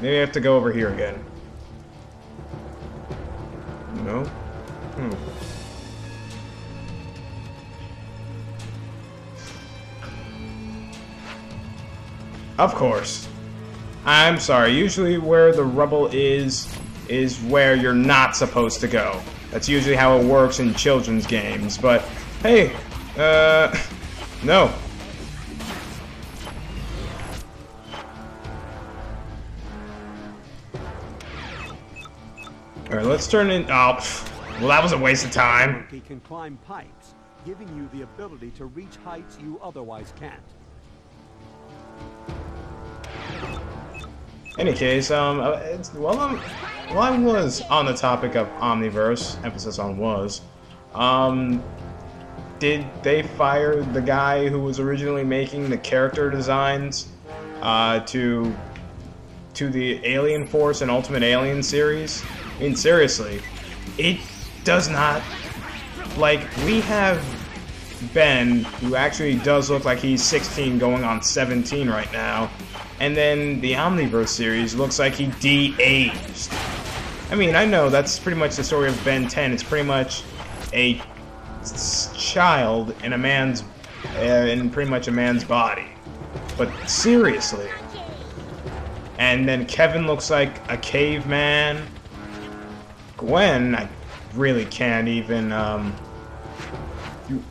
Maybe 0.00 0.16
I 0.16 0.20
have 0.20 0.32
to 0.32 0.40
go 0.40 0.56
over 0.56 0.72
here 0.72 0.92
again. 0.92 1.22
No. 4.04 4.30
Of 12.58 12.74
course. 12.74 13.28
I'm 14.06 14.38
sorry, 14.38 14.72
usually 14.72 15.18
where 15.18 15.52
the 15.52 15.64
rubble 15.64 16.06
is, 16.12 16.72
is 17.08 17.38
where 17.40 17.74
you're 17.74 17.92
not 17.92 18.34
supposed 18.34 18.80
to 18.80 18.88
go. 18.88 19.20
That's 19.50 19.68
usually 19.68 19.96
how 19.96 20.18
it 20.18 20.24
works 20.24 20.58
in 20.58 20.74
children's 20.74 21.26
games, 21.26 21.76
but 21.76 22.02
hey, 22.42 22.72
uh, 23.18 23.76
no. 24.44 24.72
Alright, 32.88 33.06
let's 33.06 33.26
turn 33.26 33.50
in, 33.50 33.64
oh, 33.64 33.98
well 34.60 34.68
that 34.68 34.82
was 34.82 34.92
a 34.92 34.98
waste 34.98 35.26
of 35.26 35.32
time. 35.32 35.86
He 35.90 36.00
can 36.00 36.20
climb 36.20 36.56
pipes, 36.66 37.14
giving 37.44 37.68
you 37.76 37.88
the 37.92 38.04
ability 38.04 38.52
to 38.52 38.66
reach 38.66 38.96
heights 39.04 39.36
you 39.42 39.60
otherwise 39.62 40.14
can't. 40.18 40.40
Any 44.58 44.72
case, 44.72 45.10
um, 45.10 45.38
while, 45.38 46.18
I'm, 46.18 46.38
while 46.94 47.12
I 47.12 47.18
was 47.18 47.60
on 47.62 47.84
the 47.84 47.92
topic 47.92 48.36
of 48.36 48.48
Omniverse, 48.58 49.42
emphasis 49.44 49.78
on 49.78 49.98
was, 49.98 50.40
um, 50.94 51.62
did 52.58 52.86
they 53.02 53.22
fire 53.22 53.82
the 53.82 54.00
guy 54.00 54.48
who 54.48 54.60
was 54.60 54.80
originally 54.80 55.24
making 55.24 55.68
the 55.68 55.76
character 55.76 56.30
designs 56.30 57.08
uh, 57.60 58.00
to 58.00 58.54
to 59.52 59.70
the 59.70 60.04
Alien 60.06 60.46
Force 60.46 60.82
and 60.82 60.90
Ultimate 60.90 61.22
Alien 61.22 61.62
series? 61.62 62.22
I 62.56 62.60
mean, 62.60 62.76
seriously, 62.76 63.42
it 63.98 64.20
does 64.64 64.88
not 64.88 65.22
like 66.16 66.40
we 66.64 66.80
have 66.80 67.22
Ben, 68.12 68.64
who 68.64 68.96
actually 68.96 69.36
does 69.36 69.70
look 69.70 69.84
like 69.84 69.98
he's 69.98 70.22
16 70.22 70.78
going 70.78 71.04
on 71.04 71.22
17 71.22 71.88
right 71.88 72.10
now, 72.12 72.50
and 73.00 73.16
then 73.16 73.60
the 73.60 73.72
Omniverse 73.72 74.28
series 74.28 74.74
looks 74.74 74.98
like 74.98 75.14
he 75.14 75.26
de-aged. 75.40 76.50
I 77.30 77.34
mean, 77.34 77.54
I 77.54 77.64
know 77.64 77.90
that's 77.90 78.18
pretty 78.18 78.38
much 78.38 78.56
the 78.56 78.64
story 78.64 78.88
of 78.88 79.04
Ben 79.04 79.28
10. 79.28 79.52
It's 79.52 79.62
pretty 79.62 79.86
much 79.86 80.22
a 80.72 81.00
child 82.16 82.94
in 83.02 83.12
a 83.12 83.18
man's, 83.18 83.64
uh, 84.16 84.20
in 84.20 84.70
pretty 84.70 84.90
much 84.90 85.08
a 85.08 85.12
man's 85.12 85.44
body. 85.44 85.88
But 86.56 86.70
seriously. 86.88 87.68
And 89.18 89.48
then 89.48 89.66
Kevin 89.66 90.06
looks 90.06 90.30
like 90.30 90.60
a 90.70 90.76
caveman. 90.76 91.84
Gwen, 93.16 93.74
I 93.74 93.88
really 94.34 94.66
can't 94.66 95.08
even, 95.08 95.52
um, 95.52 95.94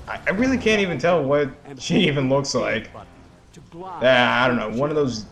I 0.07 0.29
really 0.31 0.57
can't 0.57 0.81
even 0.81 0.97
tell 0.97 1.23
what 1.23 1.49
she 1.77 2.07
even 2.07 2.29
looks 2.29 2.55
like. 2.55 2.89
Yeah, 4.01 4.43
I 4.43 4.47
don't 4.47 4.57
know, 4.57 4.79
one 4.79 4.89
of 4.89 4.95
those 4.95 5.25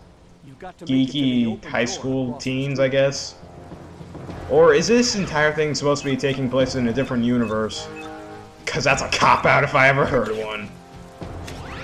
geeky 0.64 1.64
high 1.66 1.86
school 1.86 2.38
teens, 2.38 2.80
I 2.80 2.88
guess. 2.88 3.36
Or 4.50 4.74
is 4.74 4.88
this 4.88 5.16
entire 5.16 5.54
thing 5.54 5.76
supposed 5.76 6.04
to 6.04 6.10
be 6.10 6.18
taking 6.18 6.50
place 6.50 6.76
in 6.76 6.88
a 6.88 6.94
different 6.94 7.24
universe? 7.24 7.88
Because 8.64 8.84
that's 8.84 9.02
a 9.02 9.10
cop 9.10 9.46
out 9.46 9.64
if 9.64 9.76
I 9.76 9.88
ever 9.90 10.06
heard 10.06 10.30
one. 10.38 10.70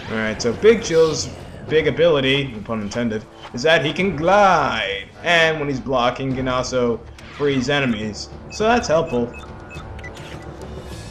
Alright, 0.09 0.41
so 0.41 0.53
Big 0.53 0.83
Chill's 0.83 1.29
big 1.67 1.87
ability, 1.87 2.47
no 2.47 2.61
pun 2.61 2.81
intended, 2.81 3.23
is 3.53 3.61
that 3.61 3.85
he 3.85 3.93
can 3.93 4.15
glide. 4.15 5.07
And 5.23 5.59
when 5.59 5.69
he's 5.69 5.79
blocking, 5.79 6.31
he 6.31 6.37
can 6.37 6.47
also 6.47 6.99
freeze 7.33 7.69
enemies. 7.69 8.29
So 8.51 8.63
that's 8.63 8.87
helpful. 8.87 9.31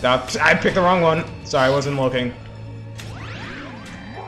I 0.02 0.58
picked 0.60 0.74
the 0.74 0.80
wrong 0.80 1.00
one. 1.02 1.24
Sorry, 1.44 1.66
I 1.66 1.70
wasn't 1.70 1.96
looking. 1.96 2.34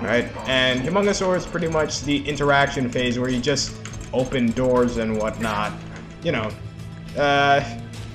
Right, 0.00 0.25
and 0.49 0.80
Humongousaur 0.80 1.37
is 1.37 1.45
pretty 1.45 1.69
much 1.69 2.00
the 2.02 2.26
interaction 2.26 2.88
phase 2.88 3.19
where 3.19 3.28
you 3.28 3.38
just 3.38 3.76
open 4.14 4.50
doors 4.52 4.97
and 4.97 5.19
whatnot. 5.19 5.73
You 6.23 6.33
know, 6.33 6.50
uh, 7.19 7.62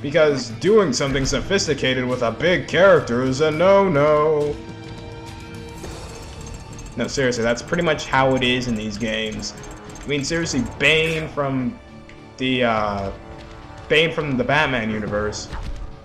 because 0.01 0.49
doing 0.59 0.93
something 0.93 1.25
sophisticated 1.25 2.05
with 2.05 2.21
a 2.23 2.31
big 2.31 2.67
character 2.67 3.23
is 3.23 3.41
a 3.41 3.51
no-no. 3.51 4.55
No, 6.97 7.07
seriously, 7.07 7.43
that's 7.43 7.61
pretty 7.61 7.83
much 7.83 8.05
how 8.05 8.35
it 8.35 8.43
is 8.43 8.67
in 8.67 8.75
these 8.75 8.97
games. 8.97 9.53
I 10.03 10.07
mean, 10.07 10.23
seriously, 10.23 10.63
Bane 10.79 11.27
from 11.29 11.77
the, 12.37 12.63
uh, 12.63 13.11
Bane 13.89 14.11
from 14.11 14.37
the 14.37 14.43
Batman 14.43 14.89
universe. 14.89 15.49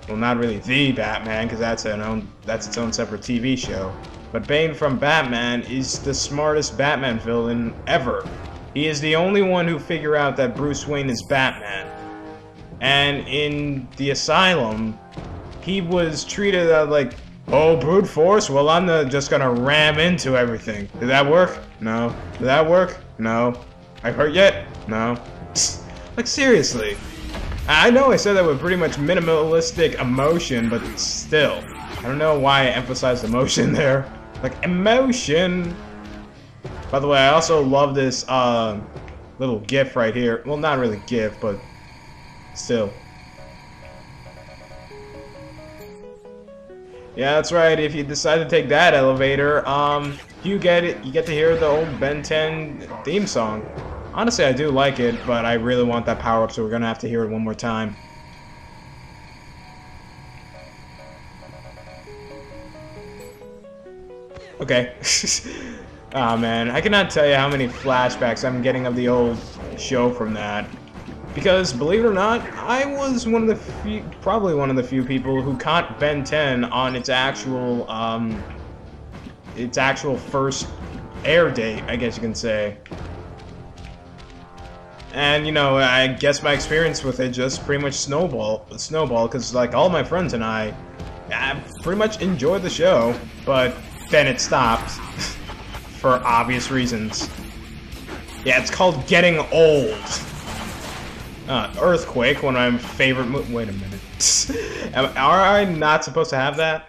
Well, 0.09 0.17
not 0.17 0.39
really 0.39 0.59
the 0.59 0.93
Batman, 0.93 1.47
because 1.47 1.61
that's 1.61 1.85
an 1.85 2.01
own, 2.01 2.27
that's 2.45 2.67
its 2.67 2.77
own 2.77 2.93
separate 2.93 3.21
TV 3.21 3.57
show. 3.57 3.95
But 4.33 4.47
Bane 4.47 4.75
from 4.75 4.97
Batman 4.99 5.63
is 5.63 5.99
the 5.99 6.15
smartest 6.15 6.79
Batman 6.79 7.19
villain 7.19 7.75
ever. 7.87 8.29
He 8.75 8.87
is 8.87 9.01
the 9.01 9.17
only 9.17 9.43
one 9.43 9.67
who 9.67 9.79
figure 9.79 10.15
out 10.15 10.37
that 10.37 10.55
Bruce 10.55 10.87
Wayne 10.87 11.11
is 11.11 11.23
Batman. 11.23 11.89
And 12.81 13.27
in 13.27 13.89
the 13.97 14.11
asylum, 14.11 14.99
he 15.61 15.81
was 15.81 16.25
treated 16.25 16.71
uh, 16.71 16.87
like, 16.87 17.15
oh, 17.49 17.77
brute 17.77 18.07
force? 18.07 18.49
Well, 18.49 18.69
I'm 18.69 18.89
uh, 18.89 19.05
just 19.05 19.31
gonna 19.31 19.51
ram 19.51 19.99
into 19.99 20.37
everything. 20.37 20.89
Did 21.01 21.09
that 21.09 21.29
work? 21.29 21.59
No. 21.81 22.15
Did 22.35 22.45
that 22.45 22.69
work? 22.69 22.99
No. 23.19 23.61
I 24.05 24.13
hurt 24.13 24.33
yet? 24.33 24.67
No. 24.89 25.21
Like, 26.17 26.27
seriously. 26.27 26.99
I 27.69 27.89
know 27.89 28.11
I 28.11 28.17
said 28.17 28.35
that 28.35 28.45
with 28.45 28.61
pretty 28.61 28.77
much 28.77 28.97
minimalistic 28.97 29.99
emotion, 30.01 30.69
but 30.69 30.85
still. 30.99 31.63
I 31.67 32.03
don't 32.03 32.19
know 32.19 32.39
why 32.39 32.63
I 32.63 32.67
emphasized 32.67 33.25
emotion 33.25 33.73
there. 33.81 34.13
Like, 34.42 34.62
emotion! 34.64 35.76
By 36.90 36.99
the 36.99 37.06
way, 37.06 37.18
I 37.18 37.28
also 37.28 37.62
love 37.62 37.94
this, 37.94 38.25
uh, 38.28 38.80
little 39.38 39.61
gif 39.61 39.97
right 39.97 40.14
here. 40.14 40.42
Well, 40.47 40.56
not 40.56 40.78
really 40.78 40.99
gif, 41.06 41.40
but 41.40 41.64
still. 42.52 42.92
Yeah, 47.16 47.35
that's 47.35 47.52
right. 47.52 47.78
If 47.78 47.94
you 47.94 48.02
decide 48.02 48.38
to 48.38 48.49
take 48.49 48.68
that 48.68 48.94
elevator, 48.94 49.66
um, 49.68 50.18
you 50.42 50.59
get 50.59 50.85
it. 50.85 51.04
You 51.04 51.12
get 51.12 51.26
to 51.26 51.32
hear 51.32 51.56
the 51.56 51.66
old 51.66 51.99
Ben 52.00 52.23
10 52.23 52.87
theme 53.04 53.26
song. 53.26 53.62
Honestly, 54.14 54.44
I 54.44 54.52
do 54.52 54.70
like 54.70 55.00
it, 55.00 55.26
but 55.26 55.44
I 55.44 55.54
really 55.54 55.85
want 55.85 56.06
that 56.06 56.18
power 56.18 56.44
up, 56.44 56.52
so 56.52 56.62
we're 56.62 56.70
gonna 56.70 56.87
have 56.87 56.99
to 57.00 57.09
hear 57.09 57.25
it 57.25 57.30
one 57.30 57.42
more 57.42 57.54
time. 57.54 57.97
Okay. 64.61 64.95
Ah 66.12 66.37
man, 66.37 66.73
I 66.73 66.81
cannot 66.81 67.09
tell 67.09 67.25
you 67.25 67.37
how 67.37 67.49
many 67.49 67.69
flashbacks 67.69 68.45
I'm 68.45 68.62
getting 68.62 68.85
of 68.85 68.97
the 68.97 69.07
old 69.07 69.38
show 69.79 70.12
from 70.12 70.35
that. 70.35 70.69
Because, 71.37 71.73
believe 71.73 72.05
it 72.05 72.09
or 72.09 72.12
not, 72.12 72.40
I 72.55 72.85
was 72.85 73.29
one 73.29 73.43
of 73.43 73.49
the 73.49 73.55
few, 73.55 74.02
probably 74.21 74.55
one 74.55 74.71
of 74.71 74.75
the 74.75 74.83
few 74.83 75.05
people 75.05 75.40
who 75.40 75.57
caught 75.57 76.00
Ben 76.00 76.25
10 76.25 76.64
on 76.64 76.97
its 76.97 77.09
actual, 77.09 77.88
um, 77.88 78.43
its 79.57 79.79
actual 79.79 80.17
first 80.17 80.67
air 81.25 81.49
date, 81.49 81.85
I 81.87 81.95
guess 81.95 82.17
you 82.17 82.23
can 82.23 82.35
say. 82.35 82.79
And, 85.12 85.47
you 85.47 85.52
know, 85.52 85.76
I 85.76 86.09
guess 86.09 86.43
my 86.43 86.52
experience 86.52 87.05
with 87.05 87.21
it 87.21 87.31
just 87.31 87.64
pretty 87.64 87.83
much 87.83 87.95
snowball, 87.95 88.67
snowball, 88.76 89.29
because, 89.29 89.55
like, 89.55 89.75
all 89.75 89.88
my 89.88 90.02
friends 90.02 90.33
and 90.33 90.43
I, 90.43 90.75
I 91.33 91.62
pretty 91.83 91.99
much 91.99 92.21
enjoyed 92.21 92.62
the 92.62 92.71
show, 92.71 93.14
but 93.47 93.76
then 94.11 94.26
it 94.26 94.40
stopped. 94.40 94.90
for 96.00 96.14
obvious 96.25 96.71
reasons. 96.71 97.29
Yeah, 98.45 98.61
it's 98.61 98.71
called 98.71 99.07
getting 99.07 99.38
old. 99.52 99.99
Uh, 101.47 101.73
Earthquake, 101.81 102.43
one 102.43 102.57
of 102.57 102.73
my 102.73 102.79
favorite 102.79 103.29
Wait 103.50 103.69
a 103.69 103.73
minute. 103.73 104.50
Am, 104.95 105.05
are 105.17 105.43
I 105.43 105.64
not 105.64 106.05
supposed 106.05 106.31
to 106.31 106.37
have 106.37 106.57
that? 106.57 106.88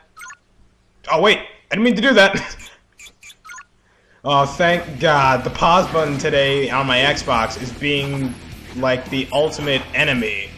Oh, 1.12 1.22
wait! 1.22 1.40
I 1.40 1.46
didn't 1.72 1.84
mean 1.84 1.96
to 1.96 2.02
do 2.02 2.14
that! 2.14 2.70
oh, 4.24 4.46
thank 4.46 5.00
God. 5.00 5.44
The 5.44 5.50
pause 5.50 5.92
button 5.92 6.18
today 6.18 6.70
on 6.70 6.88
my 6.88 7.00
Xbox 7.00 7.62
is 7.62 7.72
being, 7.74 8.34
like, 8.78 9.10
the 9.10 9.28
ultimate 9.34 9.82
enemy. 9.94 10.50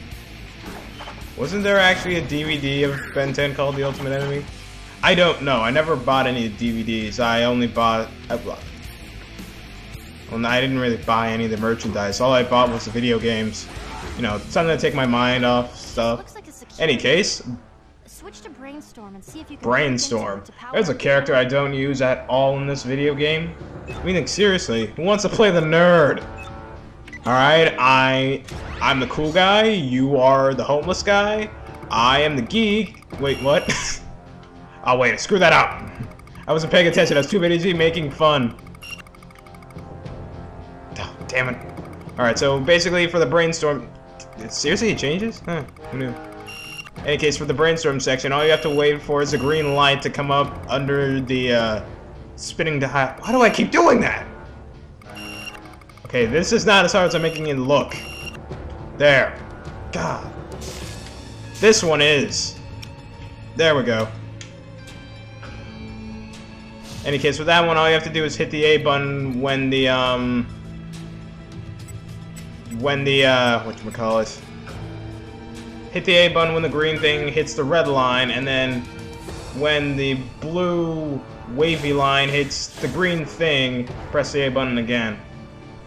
Wasn't 1.38 1.64
there 1.64 1.80
actually 1.80 2.18
a 2.18 2.22
DVD 2.22 2.88
of 2.88 3.16
Ben 3.16 3.34
10 3.34 3.56
called 3.56 3.76
The 3.76 3.84
Ultimate 3.84 4.12
Enemy? 4.12 4.46
I 5.04 5.14
don't 5.14 5.42
know. 5.44 5.60
I 5.60 5.70
never 5.70 5.98
bought 5.98 6.28
any 6.28 6.50
DVDs. 6.50 7.20
I 7.20 7.44
only 7.44 7.68
bought. 7.68 8.10
I 8.30 8.36
well, 8.36 8.58
I 10.46 10.62
didn't 10.62 10.80
really 10.80 10.98
buy 10.98 11.30
any 11.30 11.46
of 11.46 11.52
the 11.52 11.58
merchandise. 11.58 12.22
All 12.22 12.32
I 12.32 12.44
bought 12.44 12.70
was 12.70 12.86
the 12.86 12.92
video 12.92 13.20
games. 13.20 13.68
You 14.16 14.22
know, 14.22 14.38
something 14.40 14.76
to 14.76 14.82
take 14.82 14.96
my 14.96 15.06
mind 15.06 15.46
off 15.46 15.78
stuff. 15.78 16.34
Like. 16.34 16.44
Any 16.80 16.98
case, 16.98 17.44
Switch 18.06 18.42
to 18.42 18.50
Brainstorm 18.50 19.16
and 19.16 19.24
see 19.24 19.42
if 19.42 19.52
you 19.52 19.58
can 19.58 19.64
Brainstorm. 19.64 20.44
There's 20.72 20.88
a 20.88 20.96
character 20.96 21.36
I 21.36 21.44
don't 21.44 21.74
use 21.74 22.02
at 22.02 22.26
all 22.30 22.58
in 22.58 22.66
this 22.66 22.84
video 22.84 23.14
game. 23.14 23.54
I 23.90 24.04
mean, 24.04 24.16
like, 24.16 24.28
seriously, 24.28 24.88
who 24.96 25.02
wants 25.04 25.24
to 25.24 25.30
play 25.30 25.52
the 25.52 25.60
nerd? 25.60 26.24
Alright, 27.28 27.76
I... 27.78 28.44
I'm 28.82 29.00
the 29.00 29.08
cool 29.08 29.34
guy, 29.34 29.66
you 29.66 30.18
are 30.18 30.54
the 30.54 30.64
homeless 30.64 31.04
guy. 31.04 31.50
I 31.90 32.22
am 32.22 32.36
the 32.36 32.42
geek. 32.42 33.04
Wait, 33.20 33.42
what? 33.42 33.70
oh, 34.86 34.98
wait, 34.98 35.20
screw 35.20 35.40
that 35.40 35.54
up. 35.54 35.90
I 36.48 36.54
wasn't 36.54 36.72
paying 36.72 36.88
attention. 36.88 37.18
I 37.18 37.22
was 37.22 37.28
too 37.28 37.40
busy 37.40 37.74
making 37.74 38.12
fun. 38.12 38.56
Oh, 41.00 41.18
damn 41.28 41.50
it. 41.50 41.58
Alright, 42.12 42.38
so 42.38 42.60
basically 42.60 43.08
for 43.08 43.20
the 43.20 43.26
brainstorm... 43.26 43.90
Seriously, 44.50 44.90
it 44.90 44.98
changes? 44.98 45.42
Huh, 45.46 45.64
who 45.92 45.98
knew? 45.98 46.08
In 46.98 47.06
any 47.06 47.18
case, 47.18 47.38
for 47.38 47.46
the 47.46 47.54
brainstorm 47.54 48.00
section, 48.00 48.32
all 48.32 48.44
you 48.44 48.52
have 48.52 48.62
to 48.62 48.70
wait 48.70 49.02
for 49.02 49.22
is 49.22 49.34
a 49.34 49.38
green 49.38 49.74
light 49.74 50.02
to 50.04 50.10
come 50.10 50.32
up 50.32 50.66
under 50.70 51.20
the 51.22 51.54
uh, 51.54 51.86
spinning 52.36 52.80
dial. 52.80 53.16
Why 53.20 53.32
do 53.32 53.42
I 53.42 53.50
keep 53.50 53.72
doing 53.72 54.00
that? 54.02 54.26
Okay, 56.06 56.26
this 56.26 56.52
is 56.54 56.66
not 56.66 56.86
as 56.86 56.94
hard 56.94 57.08
as 57.08 57.16
I'm 57.16 57.22
making 57.22 57.48
it 57.48 57.58
look. 57.58 57.96
There. 58.98 59.40
God. 59.92 60.32
This 61.60 61.84
one 61.84 62.02
is. 62.02 62.56
There 63.56 63.76
we 63.76 63.84
go. 63.84 64.08
Any 67.06 67.20
case, 67.20 67.38
with 67.38 67.48
that 67.48 67.66
one, 67.66 67.76
all 67.76 67.88
you 67.88 67.94
have 67.94 68.04
to 68.04 68.10
do 68.10 68.24
is 68.24 68.38
hit 68.38 68.50
the 68.50 68.64
A 68.64 68.78
button 68.78 69.42
when 69.42 69.70
the, 69.70 69.90
um... 69.90 70.46
When 72.80 73.04
the, 73.04 73.26
uh, 73.26 73.64
whatchamacallit. 73.64 74.40
Hit 75.92 76.06
the 76.06 76.14
A 76.14 76.28
button 76.30 76.54
when 76.54 76.64
the 76.64 76.70
green 76.70 76.98
thing 76.98 77.28
hits 77.28 77.56
the 77.56 77.64
red 77.64 77.88
line, 77.90 78.32
and 78.32 78.48
then 78.48 78.82
when 79.60 79.98
the 79.98 80.16
blue 80.40 81.22
wavy 81.50 81.92
line 81.92 82.30
hits 82.30 82.68
the 82.68 82.88
green 82.88 83.26
thing, 83.26 83.88
press 84.10 84.32
the 84.32 84.48
A 84.48 84.50
button 84.50 84.78
again. 84.78 85.20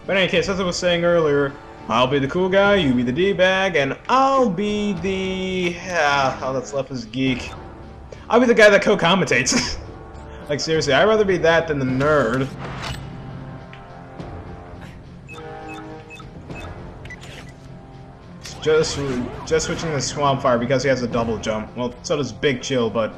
But 0.05 0.17
in 0.17 0.21
any 0.21 0.31
case, 0.31 0.47
as 0.49 0.59
I 0.59 0.63
was 0.63 0.77
saying 0.77 1.03
earlier, 1.03 1.51
I'll 1.89 2.07
be 2.07 2.19
the 2.19 2.27
cool 2.27 2.47
guy, 2.47 2.75
you 2.75 2.93
be 2.93 3.03
the 3.03 3.11
D-bag, 3.11 3.75
and 3.75 3.97
I'll 4.07 4.49
be 4.49 4.93
the... 4.93 5.75
Yeah, 5.75 6.39
all 6.43 6.53
that's 6.53 6.73
left 6.73 6.91
is 6.91 7.05
geek. 7.05 7.51
I'll 8.29 8.39
be 8.39 8.45
the 8.45 8.53
guy 8.53 8.69
that 8.69 8.83
co-commentates. 8.83 9.79
like, 10.49 10.59
seriously, 10.59 10.93
I'd 10.93 11.05
rather 11.05 11.25
be 11.25 11.37
that 11.37 11.67
than 11.67 11.79
the 11.79 11.85
nerd. 11.85 12.47
Just, 18.61 18.99
just 19.45 19.65
switching 19.67 19.91
to 19.91 19.97
Swampfire 19.97 20.59
because 20.59 20.83
he 20.83 20.89
has 20.89 21.01
a 21.01 21.07
double 21.07 21.37
jump. 21.37 21.75
Well, 21.77 21.95
so 22.03 22.17
does 22.17 22.31
Big 22.31 22.61
Chill, 22.61 22.89
but 22.89 23.13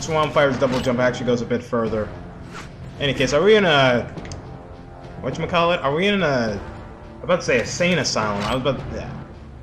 Swampfire's 0.00 0.58
double 0.58 0.80
jump 0.80 1.00
actually 1.00 1.26
goes 1.26 1.42
a 1.42 1.46
bit 1.46 1.62
further. 1.62 2.08
In 2.96 3.02
any 3.02 3.14
case, 3.14 3.32
are 3.32 3.42
we 3.42 3.56
in 3.56 3.64
a... 3.64 4.14
Whatchamacallit? 5.22 5.82
Are 5.84 5.94
we 5.94 6.06
in 6.06 6.22
a... 6.22 6.60
I'm 7.18 7.24
about 7.24 7.40
to 7.40 7.46
say 7.46 7.60
a 7.60 7.66
sane 7.66 7.98
asylum. 7.98 8.42
I 8.44 8.54
was 8.54 8.62
about 8.62 8.78
to... 8.78 9.10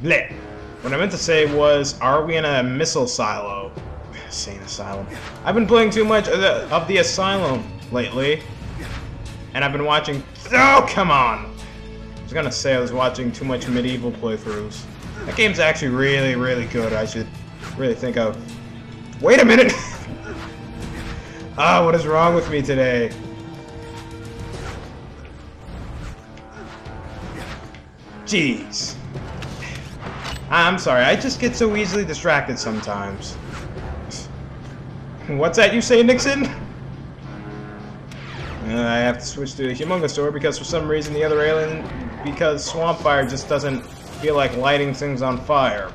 Bleh. 0.03 0.31
What 0.81 0.93
I 0.93 0.97
meant 0.97 1.11
to 1.11 1.17
say 1.17 1.51
was, 1.51 1.99
are 1.99 2.23
we 2.23 2.37
in 2.37 2.45
a 2.45 2.61
missile 2.61 3.07
silo? 3.07 3.71
Sane 4.29 4.59
asylum. 4.61 5.07
I've 5.43 5.55
been 5.55 5.67
playing 5.67 5.91
too 5.91 6.05
much 6.05 6.27
of 6.27 6.39
the, 6.39 6.67
of 6.73 6.87
the 6.87 6.97
asylum 6.97 7.63
lately. 7.91 8.41
And 9.53 9.63
I've 9.63 9.71
been 9.71 9.85
watching... 9.85 10.23
Oh, 10.51 10.85
come 10.89 11.09
on! 11.09 11.45
I 11.45 12.23
was 12.23 12.33
gonna 12.33 12.51
say 12.51 12.75
I 12.75 12.79
was 12.79 12.91
watching 12.91 13.31
too 13.31 13.45
much 13.45 13.67
medieval 13.67 14.11
playthroughs. 14.11 14.83
That 15.25 15.35
game's 15.35 15.59
actually 15.59 15.89
really, 15.89 16.35
really 16.35 16.65
good. 16.67 16.93
I 16.93 17.05
should 17.05 17.27
really 17.77 17.95
think 17.95 18.17
of... 18.17 18.37
Wait 19.21 19.41
a 19.41 19.45
minute! 19.45 19.73
ah, 21.57 21.83
what 21.83 21.95
is 21.95 22.05
wrong 22.05 22.35
with 22.35 22.49
me 22.51 22.61
today? 22.61 23.11
Jeez. 28.25 28.95
I'm 30.49 30.77
sorry, 30.77 31.03
I 31.03 31.15
just 31.15 31.39
get 31.39 31.55
so 31.55 31.75
easily 31.75 32.05
distracted 32.05 32.59
sometimes. 32.59 33.37
What's 35.27 35.57
that 35.57 35.73
you 35.73 35.81
say, 35.81 36.01
Nixon? 36.03 36.45
Uh, 38.67 38.81
I 38.81 38.97
have 38.99 39.17
to 39.17 39.25
switch 39.25 39.55
to 39.55 39.69
a 39.69 39.73
Humongousaur 39.73 40.31
because 40.31 40.57
for 40.57 40.63
some 40.63 40.87
reason 40.87 41.13
the 41.13 41.23
other 41.23 41.41
alien, 41.41 41.85
because 42.23 42.69
Swampfire 42.71 43.29
just 43.29 43.49
doesn't 43.49 43.81
feel 44.21 44.35
like 44.35 44.55
lighting 44.55 44.93
things 44.93 45.21
on 45.21 45.37
fire. 45.37 45.91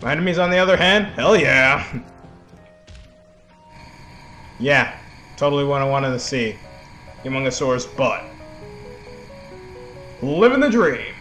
My 0.00 0.12
enemies 0.12 0.38
on 0.38 0.50
the 0.50 0.56
other 0.56 0.76
hand? 0.78 1.08
Hell 1.08 1.36
yeah! 1.36 2.00
yeah, 4.58 4.98
totally 5.36 5.64
what 5.64 5.82
I 5.82 5.84
wanted 5.84 6.10
to 6.10 6.18
see. 6.18 6.58
Humongousaur's 7.22 7.84
butt. 7.84 8.24
Living 10.22 10.60
the 10.60 10.70
dream! 10.70 11.11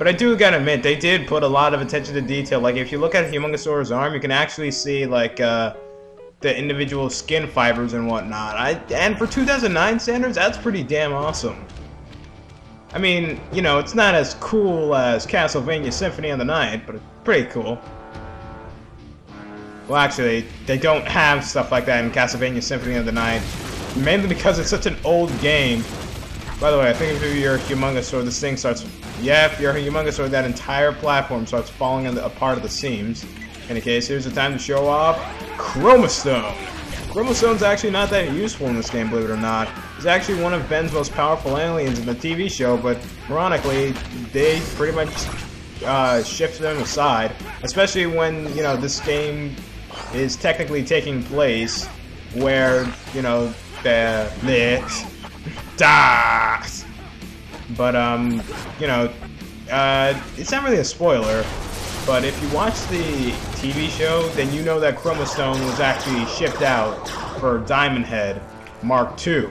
But 0.00 0.08
I 0.08 0.12
do 0.12 0.34
gotta 0.34 0.56
admit, 0.56 0.82
they 0.82 0.96
did 0.96 1.26
put 1.26 1.42
a 1.42 1.46
lot 1.46 1.74
of 1.74 1.82
attention 1.82 2.14
to 2.14 2.22
detail. 2.22 2.58
Like, 2.58 2.76
if 2.76 2.90
you 2.90 2.96
look 2.96 3.14
at 3.14 3.30
Humongousaur's 3.30 3.92
arm, 3.92 4.14
you 4.14 4.18
can 4.18 4.30
actually 4.30 4.70
see, 4.70 5.04
like, 5.04 5.40
uh, 5.40 5.74
the 6.40 6.56
individual 6.56 7.10
skin 7.10 7.46
fibers 7.46 7.92
and 7.92 8.08
whatnot. 8.08 8.56
I 8.56 8.80
And 8.94 9.18
for 9.18 9.26
2009 9.26 10.00
standards, 10.00 10.36
that's 10.36 10.56
pretty 10.56 10.82
damn 10.82 11.12
awesome. 11.12 11.66
I 12.94 12.98
mean, 12.98 13.42
you 13.52 13.60
know, 13.60 13.78
it's 13.78 13.94
not 13.94 14.14
as 14.14 14.36
cool 14.40 14.94
as 14.94 15.26
Castlevania 15.26 15.92
Symphony 15.92 16.30
of 16.30 16.38
the 16.38 16.46
Night, 16.46 16.86
but 16.86 16.94
it's 16.94 17.04
pretty 17.22 17.50
cool. 17.50 17.78
Well, 19.86 19.98
actually, 19.98 20.46
they 20.64 20.78
don't 20.78 21.06
have 21.06 21.44
stuff 21.44 21.70
like 21.70 21.84
that 21.84 22.02
in 22.02 22.10
Castlevania 22.10 22.62
Symphony 22.62 22.94
of 22.94 23.04
the 23.04 23.12
Night, 23.12 23.42
mainly 23.96 24.28
because 24.28 24.58
it's 24.58 24.70
such 24.70 24.86
an 24.86 24.96
old 25.04 25.28
game. 25.42 25.84
By 26.58 26.70
the 26.70 26.78
way, 26.78 26.88
I 26.88 26.94
think 26.94 27.22
if 27.22 27.36
you're 27.36 27.56
a 27.56 27.58
Humongousaur, 27.58 28.24
this 28.24 28.40
thing 28.40 28.56
starts... 28.56 28.86
If 29.22 29.60
you're 29.60 29.72
a 29.72 29.74
Humongousaur, 29.74 30.30
that 30.30 30.44
entire 30.44 30.92
platform 30.92 31.46
starts 31.46 31.68
falling 31.68 32.06
apart 32.18 32.56
at 32.56 32.62
the 32.62 32.68
seams. 32.68 33.24
In 33.24 33.30
any 33.70 33.80
case, 33.80 34.08
here's 34.08 34.24
the 34.24 34.30
time 34.30 34.52
to 34.52 34.58
show 34.58 34.86
off 34.86 35.16
Chromastone. 35.56 36.54
Chromastone's 37.10 37.62
actually 37.62 37.90
not 37.90 38.08
that 38.10 38.32
useful 38.32 38.68
in 38.68 38.76
this 38.76 38.88
game, 38.88 39.10
believe 39.10 39.24
it 39.24 39.32
or 39.32 39.36
not. 39.36 39.68
He's 39.96 40.06
actually 40.06 40.40
one 40.42 40.54
of 40.54 40.68
Ben's 40.68 40.92
most 40.92 41.12
powerful 41.12 41.58
aliens 41.58 41.98
in 41.98 42.06
the 42.06 42.14
TV 42.14 42.50
show, 42.50 42.76
but 42.76 42.98
ironically, 43.28 43.90
they 44.32 44.60
pretty 44.76 44.94
much 44.94 45.12
uh, 45.84 46.22
shifted 46.22 46.64
him 46.64 46.80
aside. 46.80 47.34
Especially 47.62 48.06
when, 48.06 48.54
you 48.56 48.62
know, 48.62 48.76
this 48.76 49.00
game 49.00 49.56
is 50.14 50.36
technically 50.36 50.84
taking 50.84 51.22
place 51.24 51.86
where, 52.34 52.90
you 53.12 53.22
know, 53.22 53.52
the... 53.82 54.32
the 54.42 55.10
da. 55.76 56.64
But, 57.76 57.94
um, 57.96 58.42
you 58.78 58.86
know, 58.86 59.12
uh, 59.70 60.20
it's 60.36 60.50
not 60.50 60.64
really 60.64 60.78
a 60.78 60.84
spoiler, 60.84 61.44
but 62.06 62.24
if 62.24 62.40
you 62.42 62.48
watch 62.50 62.74
the 62.88 63.30
TV 63.60 63.88
show, 63.88 64.28
then 64.30 64.52
you 64.52 64.62
know 64.62 64.80
that 64.80 64.96
Chromastone 64.96 65.64
was 65.64 65.80
actually 65.80 66.24
shipped 66.26 66.62
out 66.62 67.08
for 67.38 67.60
Diamondhead 67.60 68.42
Mark 68.82 69.24
II. 69.26 69.48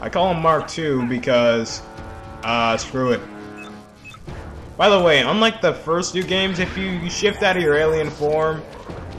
I 0.00 0.08
call 0.08 0.32
him 0.32 0.40
Mark 0.40 0.76
II 0.78 1.06
because, 1.06 1.82
uh, 2.44 2.76
screw 2.76 3.12
it. 3.12 3.20
By 4.76 4.88
the 4.88 5.00
way, 5.00 5.22
unlike 5.22 5.60
the 5.60 5.74
first 5.74 6.14
two 6.14 6.22
games, 6.22 6.60
if 6.60 6.78
you 6.78 7.10
shift 7.10 7.42
out 7.42 7.56
of 7.56 7.62
your 7.62 7.74
alien 7.74 8.10
form, 8.10 8.62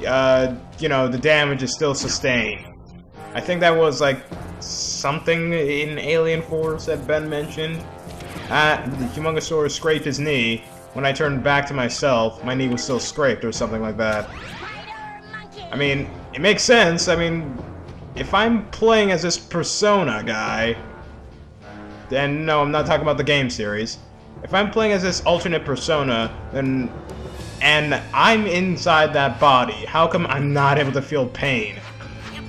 uh, 0.07 0.55
you 0.79 0.87
know, 0.87 1.09
the 1.09 1.17
damage 1.17 1.63
is 1.63 1.73
still 1.73 1.93
sustained. 1.93 2.65
I 3.33 3.41
think 3.41 3.59
that 3.59 3.75
was, 3.75 3.99
like, 3.99 4.23
something 4.61 5.53
in 5.53 5.99
Alien 5.99 6.41
Force 6.43 6.85
that 6.85 7.05
Ben 7.05 7.29
mentioned. 7.29 7.83
The 8.49 9.09
Humongousaurus 9.13 9.71
scraped 9.71 10.05
his 10.05 10.19
knee. 10.19 10.63
When 10.93 11.05
I 11.05 11.13
turned 11.13 11.43
back 11.43 11.67
to 11.67 11.73
myself, 11.73 12.43
my 12.43 12.55
knee 12.55 12.67
was 12.67 12.83
still 12.83 12.99
scraped 12.99 13.45
or 13.45 13.51
something 13.51 13.81
like 13.81 13.95
that. 13.97 14.27
I 15.71 15.75
mean, 15.75 16.09
it 16.33 16.41
makes 16.41 16.63
sense. 16.63 17.07
I 17.07 17.15
mean, 17.15 17.55
if 18.15 18.33
I'm 18.33 18.67
playing 18.71 19.11
as 19.11 19.21
this 19.21 19.37
Persona 19.37 20.23
guy, 20.25 20.75
then 22.09 22.43
no, 22.43 22.61
I'm 22.61 22.71
not 22.71 22.87
talking 22.87 23.03
about 23.03 23.17
the 23.17 23.23
game 23.23 23.51
series. 23.51 23.99
If 24.43 24.51
I'm 24.53 24.71
playing 24.71 24.93
as 24.93 25.03
this 25.03 25.23
alternate 25.25 25.63
Persona, 25.63 26.35
then 26.51 26.91
and 27.61 27.93
I'm 28.13 28.47
inside 28.47 29.13
that 29.13 29.39
body, 29.39 29.85
how 29.85 30.07
come 30.07 30.25
I'm 30.27 30.53
not 30.53 30.79
able 30.79 30.93
to 30.93 31.01
feel 31.01 31.27
pain? 31.27 31.75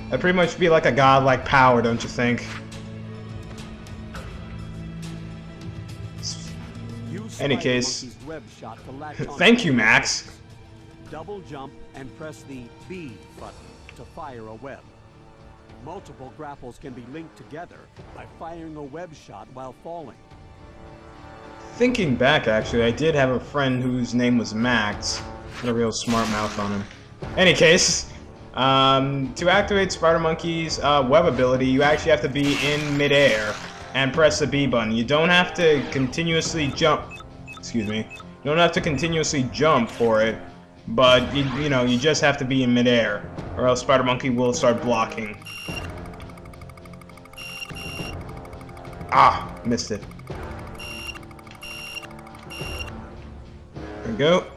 That'd 0.05 0.21
pretty 0.21 0.35
much 0.35 0.57
be 0.57 0.69
like 0.69 0.85
a 0.85 0.91
godlike 0.91 1.45
power, 1.45 1.81
don't 1.81 2.01
you 2.01 2.09
think? 2.09 2.45
Any 7.41 7.57
case, 7.57 8.03
thank 9.37 9.65
you, 9.65 9.73
Max. 9.73 10.39
Double 11.09 11.39
jump 11.41 11.73
and 11.95 12.15
press 12.17 12.43
the 12.43 12.63
B 12.87 13.13
button 13.39 13.55
to 13.95 14.05
fire 14.05 14.47
a 14.47 14.55
web. 14.55 14.79
Multiple 15.83 16.31
grapples 16.37 16.77
can 16.77 16.93
be 16.93 17.03
linked 17.11 17.35
together 17.35 17.79
by 18.15 18.25
firing 18.37 18.75
a 18.75 18.83
web 18.83 19.13
shot 19.15 19.47
while 19.53 19.73
falling. 19.83 20.17
Thinking 21.73 22.15
back, 22.15 22.47
actually, 22.47 22.83
I 22.83 22.91
did 22.91 23.15
have 23.15 23.31
a 23.31 23.39
friend 23.39 23.81
whose 23.81 24.13
name 24.13 24.37
was 24.37 24.53
Max. 24.53 25.21
Had 25.61 25.69
a 25.69 25.73
real 25.73 25.91
smart 25.91 26.29
mouth 26.29 26.57
on 26.59 26.71
him. 26.71 26.83
Any 27.37 27.53
case, 27.53 28.11
um, 28.53 29.33
to 29.35 29.49
activate 29.49 29.91
Spider 29.91 30.19
Monkey's 30.19 30.79
uh, 30.79 31.05
web 31.09 31.25
ability, 31.25 31.65
you 31.65 31.81
actually 31.81 32.11
have 32.11 32.21
to 32.21 32.29
be 32.29 32.57
in 32.63 32.97
midair 32.97 33.55
and 33.93 34.13
press 34.13 34.39
the 34.39 34.47
B 34.47 34.67
button. 34.67 34.91
You 34.91 35.03
don't 35.03 35.29
have 35.29 35.53
to 35.55 35.83
continuously 35.91 36.67
jump. 36.67 37.10
Excuse 37.61 37.87
me. 37.87 38.07
You 38.17 38.25
don't 38.45 38.57
have 38.57 38.71
to 38.71 38.81
continuously 38.81 39.43
jump 39.53 39.87
for 39.87 40.23
it, 40.23 40.35
but 40.87 41.31
you, 41.33 41.43
you 41.61 41.69
know, 41.69 41.83
you 41.83 41.99
just 41.99 42.19
have 42.21 42.35
to 42.39 42.43
be 42.43 42.63
in 42.63 42.73
midair, 42.73 43.23
or 43.55 43.67
else 43.67 43.81
Spider 43.81 44.03
Monkey 44.03 44.31
will 44.31 44.51
start 44.51 44.81
blocking. 44.81 45.37
Ah, 49.11 49.55
missed 49.63 49.91
it. 49.91 50.03
There 53.75 54.11
we 54.11 54.13
go. 54.13 54.47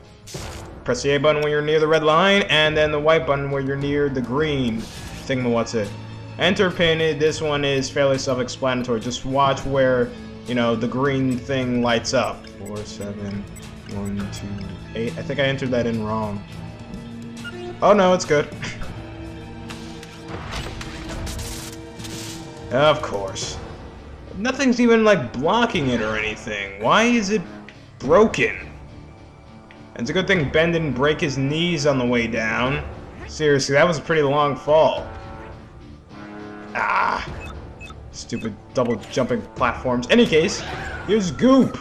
Press 0.84 1.02
the 1.02 1.10
A 1.10 1.18
button 1.18 1.42
when 1.42 1.50
you're 1.50 1.60
near 1.60 1.78
the 1.78 1.86
red 1.86 2.04
line, 2.04 2.44
and 2.44 2.74
then 2.74 2.90
the 2.90 2.98
white 2.98 3.26
button 3.26 3.50
when 3.50 3.66
you're 3.66 3.76
near 3.76 4.08
the 4.08 4.22
green 4.22 4.80
thing. 4.80 5.52
What's 5.52 5.74
it? 5.74 5.90
Enter 6.38 6.70
pin. 6.70 7.18
This 7.18 7.42
one 7.42 7.66
is 7.66 7.90
fairly 7.90 8.16
self-explanatory. 8.16 9.00
Just 9.00 9.26
watch 9.26 9.62
where 9.66 10.10
you 10.46 10.54
know 10.54 10.76
the 10.76 10.88
green 10.88 11.38
thing 11.38 11.82
lights 11.82 12.14
up. 12.14 12.46
Four, 12.58 12.76
seven, 12.78 13.44
one, 13.90 14.18
two, 14.32 14.48
eight. 14.94 15.16
I 15.18 15.22
think 15.22 15.40
I 15.40 15.44
entered 15.44 15.70
that 15.70 15.86
in 15.86 16.04
wrong. 16.04 16.42
Oh 17.82 17.92
no, 17.92 18.14
it's 18.14 18.24
good. 18.24 18.46
of 22.72 23.02
course. 23.02 23.58
Nothing's 24.36 24.80
even 24.80 25.04
like 25.04 25.32
blocking 25.32 25.90
it 25.90 26.00
or 26.00 26.16
anything. 26.16 26.82
Why 26.82 27.04
is 27.04 27.30
it 27.30 27.42
broken? 27.98 28.56
It's 29.96 30.10
a 30.10 30.12
good 30.12 30.26
thing 30.26 30.50
Ben 30.50 30.72
didn't 30.72 30.94
break 30.94 31.20
his 31.20 31.38
knees 31.38 31.86
on 31.86 31.98
the 31.98 32.04
way 32.04 32.26
down. 32.26 32.84
Seriously, 33.28 33.74
that 33.74 33.86
was 33.86 33.98
a 33.98 34.00
pretty 34.00 34.22
long 34.22 34.56
fall. 34.56 35.06
Ah. 36.74 37.24
Stupid 38.14 38.54
double 38.74 38.94
jumping 39.10 39.42
platforms. 39.56 40.06
Any 40.08 40.24
case, 40.24 40.62
here's 41.08 41.32
Goop. 41.32 41.76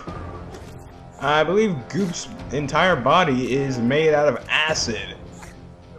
I 1.22 1.44
believe 1.44 1.76
Goop's 1.90 2.28
entire 2.52 2.96
body 2.96 3.54
is 3.54 3.78
made 3.78 4.14
out 4.14 4.28
of 4.28 4.44
acid. 4.50 5.16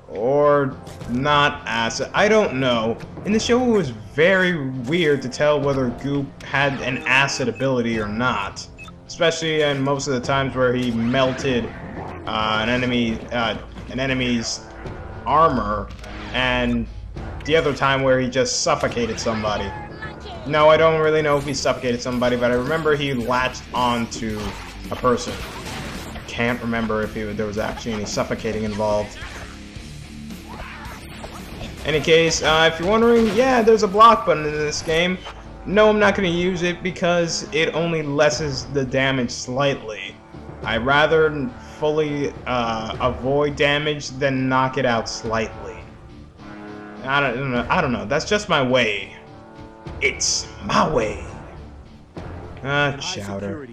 Or 0.09 0.77
not 1.09 1.62
acid. 1.66 2.11
I 2.14 2.29
don't 2.29 2.59
know. 2.59 2.99
In 3.25 3.33
the 3.33 3.38
show, 3.38 3.64
it 3.64 3.70
was 3.70 3.90
very 3.90 4.68
weird 4.70 5.23
to 5.23 5.29
tell 5.29 5.61
whether 5.61 5.90
Goop 6.03 6.42
had 6.42 6.81
an 6.83 6.99
acid 7.07 7.49
ability 7.49 7.99
or 8.01 8.09
not. 8.09 8.66
Especially 9.07 9.62
in 9.62 9.81
most 9.83 10.09
of 10.09 10.14
the 10.14 10.20
times 10.20 10.57
where 10.57 10.75
he 10.75 10.90
melted 10.90 11.64
uh, 12.27 12.59
an 12.61 12.68
enemy, 12.68 13.18
uh, 13.31 13.57
an 13.90 14.01
enemy's 14.01 14.61
armor, 15.27 15.88
and 16.33 16.88
the 17.44 17.55
other 17.57 17.75
time 17.75 18.03
where 18.03 18.18
he 18.18 18.29
just 18.29 18.62
suffocated 18.62 19.20
somebody. 19.20 19.70
No, 20.46 20.68
I 20.68 20.76
don't 20.76 21.00
really 21.00 21.22
know 21.22 21.38
if 21.38 21.46
he 21.46 21.54
suffocated 21.54 22.02
somebody, 22.02 22.37
but 22.37 22.50
I 22.50 22.54
remember 22.54 22.94
he 22.96 23.14
latched 23.14 23.62
onto 23.72 24.38
a 24.90 24.96
person. 24.96 25.33
Can't 26.26 26.61
remember 26.61 27.02
if 27.02 27.14
he, 27.14 27.22
there 27.22 27.46
was 27.46 27.57
actually 27.57 27.94
any 27.94 28.04
suffocating 28.04 28.64
involved. 28.64 29.16
Any 31.87 32.00
case, 32.00 32.42
uh, 32.42 32.70
if 32.72 32.78
you're 32.78 32.88
wondering, 32.88 33.35
yeah, 33.35 33.62
there's 33.62 33.83
a 33.83 33.88
block 33.88 34.26
button 34.26 34.44
in 34.44 34.52
this 34.52 34.83
game. 34.83 35.16
No, 35.64 35.88
I'm 35.88 35.98
not 35.98 36.14
going 36.14 36.30
to 36.30 36.38
use 36.38 36.62
it 36.62 36.83
because 36.83 37.48
it 37.54 37.74
only 37.74 38.02
lessens 38.02 38.64
the 38.66 38.85
damage 38.85 39.30
slightly. 39.30 40.14
I'd 40.62 40.85
rather 40.85 41.48
fully 41.78 42.35
uh, 42.46 42.96
avoid 43.00 43.57
damage 43.57 44.11
than 44.11 44.48
knock 44.48 44.76
it 44.76 44.85
out 44.85 45.09
slightly. 45.09 45.76
I 47.04 47.20
don't, 47.20 47.50
know. 47.50 47.66
I 47.70 47.80
don't 47.80 47.92
know. 47.92 48.04
That's 48.04 48.24
just 48.24 48.48
my 48.48 48.62
way. 48.62 49.14
It's 50.00 50.46
my 50.64 50.92
way. 50.92 51.24
Ah, 52.62 52.96
Chowder. 52.96 53.68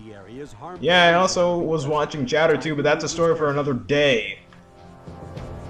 Yeah, 0.80 1.06
I 1.06 1.14
also 1.14 1.58
was 1.58 1.88
watching 1.88 2.26
Chowder 2.26 2.58
too, 2.58 2.76
but 2.76 2.84
that's 2.84 3.04
a 3.04 3.10
story 3.10 3.36
for 3.36 3.50
another 3.50 3.74
day. 3.74 4.40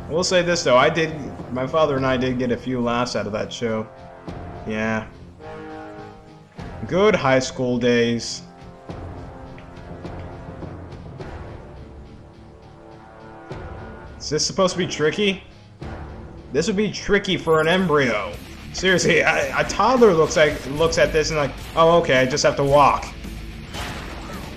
I 0.07 0.11
will 0.11 0.23
say 0.23 0.41
this 0.41 0.63
though, 0.63 0.77
I 0.77 0.89
did, 0.89 1.13
my 1.53 1.67
father 1.67 1.95
and 1.97 2.05
I 2.05 2.17
did 2.17 2.39
get 2.39 2.51
a 2.51 2.57
few 2.57 2.81
laughs 2.81 3.15
out 3.15 3.27
of 3.27 3.31
that 3.33 3.51
show. 3.53 3.87
Yeah. 4.67 5.07
Good 6.87 7.15
high 7.15 7.39
school 7.39 7.77
days. 7.77 8.41
Is 14.19 14.29
this 14.29 14.45
supposed 14.45 14.73
to 14.73 14.77
be 14.77 14.87
tricky? 14.87 15.43
This 16.53 16.67
would 16.67 16.75
be 16.75 16.91
tricky 16.91 17.37
for 17.37 17.61
an 17.61 17.67
embryo. 17.67 18.33
Seriously, 18.73 19.19
a, 19.19 19.57
a 19.57 19.63
toddler 19.65 20.13
looks 20.13 20.37
like 20.37 20.65
looks 20.67 20.97
at 20.97 21.11
this 21.11 21.29
and 21.29 21.37
like, 21.37 21.51
oh 21.75 21.99
okay, 21.99 22.19
I 22.19 22.25
just 22.25 22.43
have 22.43 22.55
to 22.55 22.63
walk. 22.63 23.13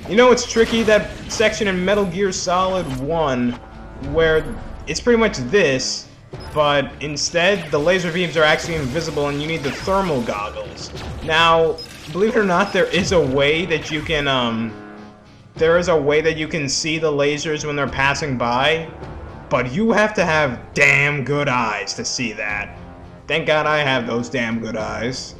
You 0.09 0.16
know 0.16 0.31
it's 0.31 0.50
tricky? 0.50 0.83
That 0.83 1.11
section 1.33 1.66
in 1.66 1.85
Metal 1.85 2.05
Gear 2.05 2.31
Solid 2.31 2.85
1 3.00 3.53
where 4.12 4.44
it's 4.87 5.00
pretty 5.00 5.18
much 5.18 5.38
this, 5.38 6.09
but 6.53 6.90
instead 7.00 7.70
the 7.70 7.79
laser 7.79 8.12
beams 8.12 8.37
are 8.37 8.44
actually 8.44 8.74
invisible 8.74 9.29
and 9.29 9.40
you 9.40 9.48
need 9.48 9.62
the 9.62 9.70
thermal 9.70 10.20
goggles. 10.22 10.90
Now, 11.24 11.77
believe 12.12 12.37
it 12.37 12.38
or 12.38 12.44
not, 12.44 12.72
there 12.72 12.87
is 12.87 13.12
a 13.12 13.20
way 13.20 13.64
that 13.66 13.90
you 13.90 14.03
can, 14.03 14.29
um, 14.29 14.72
there 15.55 15.79
is 15.79 15.88
a 15.88 15.96
way 15.96 16.20
that 16.20 16.37
you 16.37 16.48
can 16.48 16.68
see 16.68 16.98
the 16.98 17.11
lasers 17.11 17.64
when 17.64 17.77
they're 17.77 17.88
passing 17.88 18.37
by, 18.37 18.90
but 19.48 19.72
you 19.72 19.92
have 19.92 20.12
to 20.14 20.24
have 20.24 20.61
damn 20.74 21.24
good 21.24 21.48
eyes 21.48 21.94
to 21.94 22.05
see 22.05 22.33
that. 22.33 22.79
Thank 23.27 23.47
God 23.47 23.67
I 23.67 23.79
have 23.79 24.07
those 24.07 24.29
damn 24.29 24.61
good 24.61 24.77
eyes. 24.77 25.35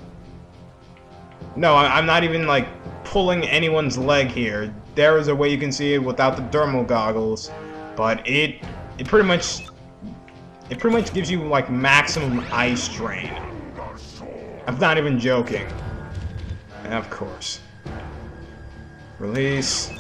No, 1.57 1.77
I'm 1.77 2.07
not 2.07 2.25
even, 2.25 2.47
like, 2.47 2.67
pulling 3.05 3.45
anyone's 3.45 3.99
leg 3.99 4.29
here. 4.29 4.75
There 4.95 5.19
is 5.19 5.29
a 5.29 5.35
way 5.35 5.51
you 5.51 5.59
can 5.59 5.71
see 5.71 5.95
it 5.95 6.03
without 6.03 6.37
the 6.37 6.43
dermal 6.57 6.87
goggles, 6.87 7.51
but 7.95 8.27
it, 8.27 8.65
it 8.99 9.07
pretty 9.07 9.29
much, 9.29 9.67
it 10.71 10.79
pretty 10.79 10.97
much 10.97 11.13
gives 11.13 11.31
you, 11.31 11.45
like, 11.45 11.71
maximum 11.71 12.45
eye 12.51 12.75
strain. 12.75 13.31
I'm 14.67 14.79
not 14.79 14.97
even 14.97 15.19
joking. 15.19 15.67
Of 16.87 17.09
course. 17.11 17.61
Release. 19.19 19.93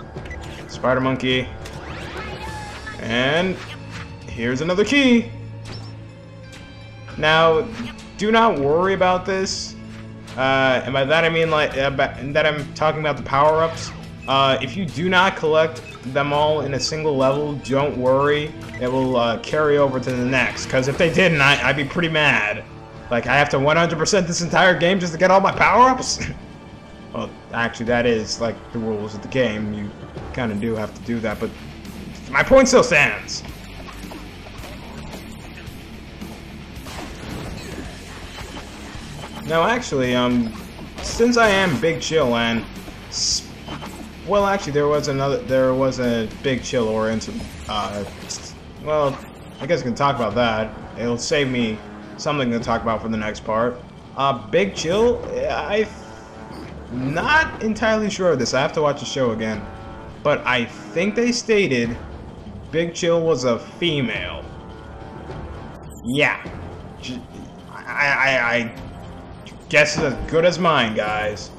Spider 0.68 1.00
Monkey. 1.00 1.46
And 3.00 3.56
here's 4.26 4.62
another 4.62 4.84
key. 4.84 5.30
Now, 7.18 7.66
do 8.16 8.30
not 8.30 8.58
worry 8.58 8.94
about 8.94 9.26
this. 9.26 9.74
Uh, 10.36 10.82
and 10.84 10.92
by 10.92 11.04
that 11.04 11.24
I 11.24 11.28
mean 11.28 11.50
like 11.50 11.76
uh, 11.76 11.90
that 11.90 12.46
I'm 12.46 12.74
talking 12.74 13.00
about 13.00 13.16
the 13.16 13.22
power-ups. 13.22 13.92
Uh, 14.26 14.58
if 14.62 14.76
you 14.76 14.86
do 14.86 15.08
not 15.08 15.36
collect 15.36 15.82
them 16.12 16.32
all 16.32 16.62
in 16.62 16.74
a 16.74 16.80
single 16.80 17.16
level, 17.16 17.54
don't 17.56 17.96
worry. 17.96 18.52
It 18.80 18.90
will 18.90 19.16
uh, 19.16 19.38
carry 19.40 19.76
over 19.76 20.00
to 20.00 20.10
the 20.10 20.24
next. 20.24 20.64
Because 20.64 20.88
if 20.88 20.96
they 20.96 21.12
didn't, 21.12 21.40
I, 21.40 21.68
I'd 21.68 21.76
be 21.76 21.84
pretty 21.84 22.08
mad. 22.08 22.64
Like, 23.10 23.26
I 23.26 23.36
have 23.36 23.50
to 23.50 23.58
100% 23.58 24.26
this 24.26 24.40
entire 24.40 24.78
game 24.78 24.98
just 24.98 25.12
to 25.12 25.18
get 25.18 25.30
all 25.30 25.40
my 25.40 25.52
power-ups? 25.52 26.20
well, 27.14 27.30
actually, 27.52 27.86
that 27.86 28.06
is, 28.06 28.40
like, 28.40 28.56
the 28.72 28.78
rules 28.78 29.14
of 29.14 29.20
the 29.20 29.28
game. 29.28 29.74
You 29.74 29.90
kind 30.32 30.50
of 30.50 30.60
do 30.60 30.74
have 30.74 30.94
to 30.94 31.00
do 31.02 31.20
that, 31.20 31.38
but 31.38 31.50
my 32.30 32.42
point 32.42 32.68
still 32.68 32.82
stands. 32.82 33.42
Now, 39.46 39.64
actually, 39.64 40.14
um, 40.14 40.52
since 41.02 41.36
I 41.36 41.48
am 41.48 41.78
Big 41.80 42.00
Chill 42.00 42.34
and, 42.34 42.64
well, 44.26 44.46
actually, 44.46 44.72
there 44.72 44.88
was 44.88 45.08
another, 45.08 45.36
there 45.36 45.74
was 45.74 46.00
a 46.00 46.28
Big 46.42 46.62
Chill 46.62 46.88
oriented, 46.88 47.38
uh, 47.68 48.04
well, 48.82 49.18
I 49.60 49.66
guess 49.66 49.80
I 49.80 49.82
can 49.84 49.94
talk 49.94 50.16
about 50.16 50.34
that. 50.34 50.72
It'll 50.98 51.18
save 51.18 51.50
me 51.50 51.78
something 52.16 52.50
to 52.52 52.58
talk 52.58 52.80
about 52.82 53.02
for 53.02 53.08
the 53.08 53.18
next 53.18 53.44
part. 53.44 53.78
Uh, 54.16 54.46
Big 54.48 54.74
Chill, 54.74 55.22
I'm 55.50 55.88
not 56.92 57.62
entirely 57.62 58.08
sure 58.08 58.32
of 58.32 58.38
this. 58.38 58.54
I 58.54 58.60
have 58.60 58.72
to 58.74 58.82
watch 58.82 59.00
the 59.00 59.06
show 59.06 59.32
again. 59.32 59.64
But 60.22 60.46
I 60.46 60.64
think 60.64 61.14
they 61.14 61.32
stated 61.32 61.94
Big 62.70 62.94
Chill 62.94 63.20
was 63.20 63.44
a 63.44 63.58
female. 63.58 64.42
Yeah. 66.02 66.42
I, 67.70 68.06
I, 68.08 68.56
I 68.56 68.74
guess 69.74 69.96
is 69.96 70.04
as 70.04 70.30
good 70.30 70.44
as 70.44 70.56
mine, 70.56 70.94
guys. 70.94 71.50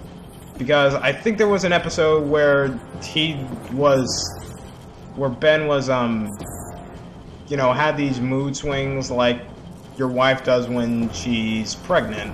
Because 0.58 0.94
I 0.96 1.12
think 1.12 1.38
there 1.38 1.50
was 1.50 1.66
an 1.66 1.74
episode 1.74 2.26
where 2.26 2.80
he 3.04 3.46
was, 3.74 4.08
where 5.18 5.30
Ben 5.30 5.68
was, 5.68 5.90
um, 5.90 6.32
you 7.50 7.58
know, 7.58 7.74
had 7.74 7.98
these 7.98 8.22
mood 8.22 8.56
swings 8.56 9.12
like 9.12 9.42
your 9.98 10.08
wife 10.08 10.46
does 10.46 10.70
when 10.70 11.12
she's 11.12 11.76
pregnant. 11.76 12.34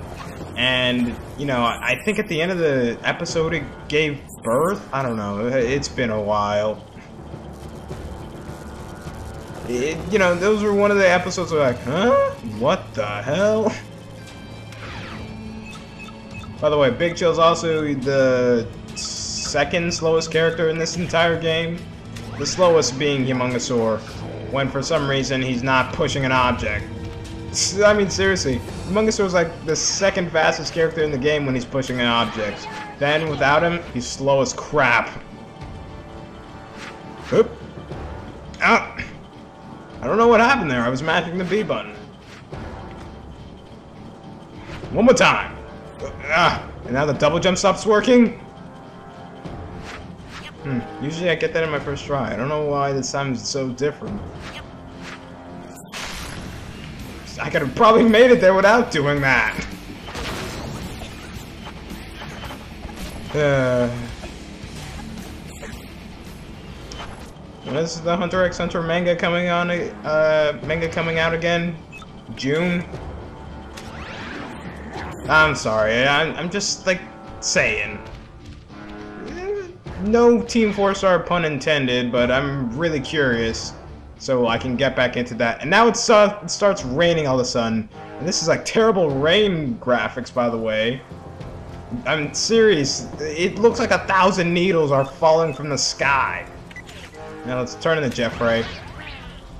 And, 0.55 1.15
you 1.39 1.47
know, 1.47 1.63
I 1.63 1.99
think 2.05 2.19
at 2.19 2.27
the 2.27 2.39
end 2.39 2.51
of 2.51 2.59
the 2.59 2.95
episode 3.01 3.55
it 3.55 3.63
gave 3.87 4.21
birth? 4.43 4.87
I 4.93 5.01
don't 5.01 5.17
know. 5.17 5.47
It's 5.47 5.89
been 5.89 6.11
a 6.11 6.21
while. 6.21 6.85
It, 9.67 9.97
you 10.13 10.19
know, 10.19 10.35
those 10.35 10.61
were 10.61 10.75
one 10.75 10.91
of 10.91 10.97
the 10.97 11.09
episodes 11.09 11.51
where 11.51 11.61
like, 11.61 11.81
huh? 11.81 12.11
What 12.59 12.93
the 12.93 13.07
hell? 13.23 13.73
By 16.61 16.69
the 16.69 16.77
way, 16.77 16.91
Big 16.91 17.15
Chill's 17.15 17.39
also 17.39 17.91
the 17.95 18.67
second 18.95 19.91
slowest 19.91 20.31
character 20.31 20.69
in 20.69 20.77
this 20.77 20.95
entire 20.95 21.41
game. 21.41 21.79
the 22.37 22.45
slowest 22.45 22.97
being 22.97 23.25
Humongousaur, 23.25 23.99
when 24.51 24.69
for 24.69 24.81
some 24.81 25.09
reason 25.09 25.41
he's 25.41 25.63
not 25.63 25.93
pushing 25.93 26.23
an 26.23 26.31
object. 26.31 26.85
I 27.83 27.93
mean, 27.93 28.09
seriously, 28.09 28.59
Humongousaur 28.87 29.25
is 29.25 29.33
like 29.33 29.65
the 29.65 29.75
second 29.75 30.31
fastest 30.31 30.71
character 30.71 31.03
in 31.03 31.11
the 31.11 31.17
game 31.17 31.45
when 31.45 31.55
he's 31.55 31.65
pushing 31.65 31.99
an 31.99 32.05
object. 32.05 32.67
Then, 32.99 33.29
without 33.29 33.63
him, 33.63 33.81
he's 33.93 34.07
slow 34.07 34.41
as 34.41 34.53
crap. 34.53 35.09
Oop. 37.33 37.49
Ah. 38.61 38.97
I 40.01 40.07
don't 40.07 40.17
know 40.17 40.27
what 40.27 40.39
happened 40.39 40.69
there. 40.69 40.81
I 40.81 40.89
was 40.89 41.01
mashing 41.01 41.37
the 41.37 41.43
B 41.43 41.63
button. 41.63 41.93
One 44.91 45.05
more 45.05 45.13
time. 45.13 45.60
Ah. 46.25 46.67
And 46.85 46.93
now 46.93 47.05
the 47.05 47.13
double 47.13 47.39
jump 47.39 47.57
stops 47.57 47.85
working? 47.85 48.39
Hmm. 50.63 50.79
Usually 51.03 51.29
I 51.29 51.35
get 51.35 51.53
that 51.53 51.63
in 51.63 51.69
my 51.69 51.79
first 51.79 52.05
try. 52.05 52.33
I 52.33 52.35
don't 52.35 52.49
know 52.49 52.65
why 52.65 52.93
this 52.93 53.11
time 53.11 53.33
is 53.33 53.41
so 53.47 53.69
different. 53.69 54.21
I 57.41 57.49
could 57.49 57.63
have 57.63 57.75
probably 57.75 58.03
made 58.03 58.29
it 58.29 58.39
there 58.39 58.53
without 58.53 58.91
doing 58.91 59.19
that. 59.21 59.67
Uh, 63.33 63.87
when 67.63 67.77
is 67.77 68.01
the 68.01 68.15
Hunter 68.15 68.43
x 68.43 68.57
Hunter 68.57 68.83
manga 68.83 69.15
coming 69.15 69.49
on? 69.49 69.71
Uh, 69.71 70.59
manga 70.65 70.89
coming 70.89 71.17
out 71.17 71.33
again? 71.33 71.75
June? 72.35 72.85
I'm 75.29 75.55
sorry. 75.55 76.03
I'm, 76.03 76.35
I'm 76.35 76.49
just 76.49 76.85
like 76.85 77.01
saying. 77.39 77.99
No 80.01 80.41
Team 80.41 80.73
4 80.73 80.95
Star 80.95 81.19
pun 81.19 81.45
intended, 81.45 82.11
but 82.11 82.31
I'm 82.31 82.75
really 82.75 82.99
curious 82.99 83.73
so 84.17 84.47
I 84.47 84.57
can 84.57 84.75
get 84.75 84.95
back 84.95 85.17
into 85.17 85.33
that. 85.35 85.61
And 85.61 85.69
now 85.69 85.87
it's, 85.87 86.09
uh, 86.09 86.39
it 86.43 86.49
starts 86.49 86.83
raining 86.83 87.27
all 87.27 87.35
of 87.35 87.41
a 87.41 87.45
sudden. 87.45 87.89
And 88.19 88.27
this 88.27 88.41
is 88.41 88.47
like 88.47 88.65
terrible 88.65 89.09
rain 89.09 89.77
graphics, 89.79 90.33
by 90.33 90.49
the 90.49 90.57
way. 90.57 91.01
I'm 92.05 92.33
serious. 92.33 93.07
It 93.19 93.59
looks 93.59 93.79
like 93.79 93.91
a 93.91 93.99
thousand 94.05 94.53
needles 94.53 94.91
are 94.91 95.05
falling 95.05 95.53
from 95.53 95.69
the 95.69 95.77
sky. 95.77 96.47
Now 97.45 97.59
let's 97.59 97.75
turn 97.75 97.97
into 97.97 98.15
Jeffrey. 98.15 98.63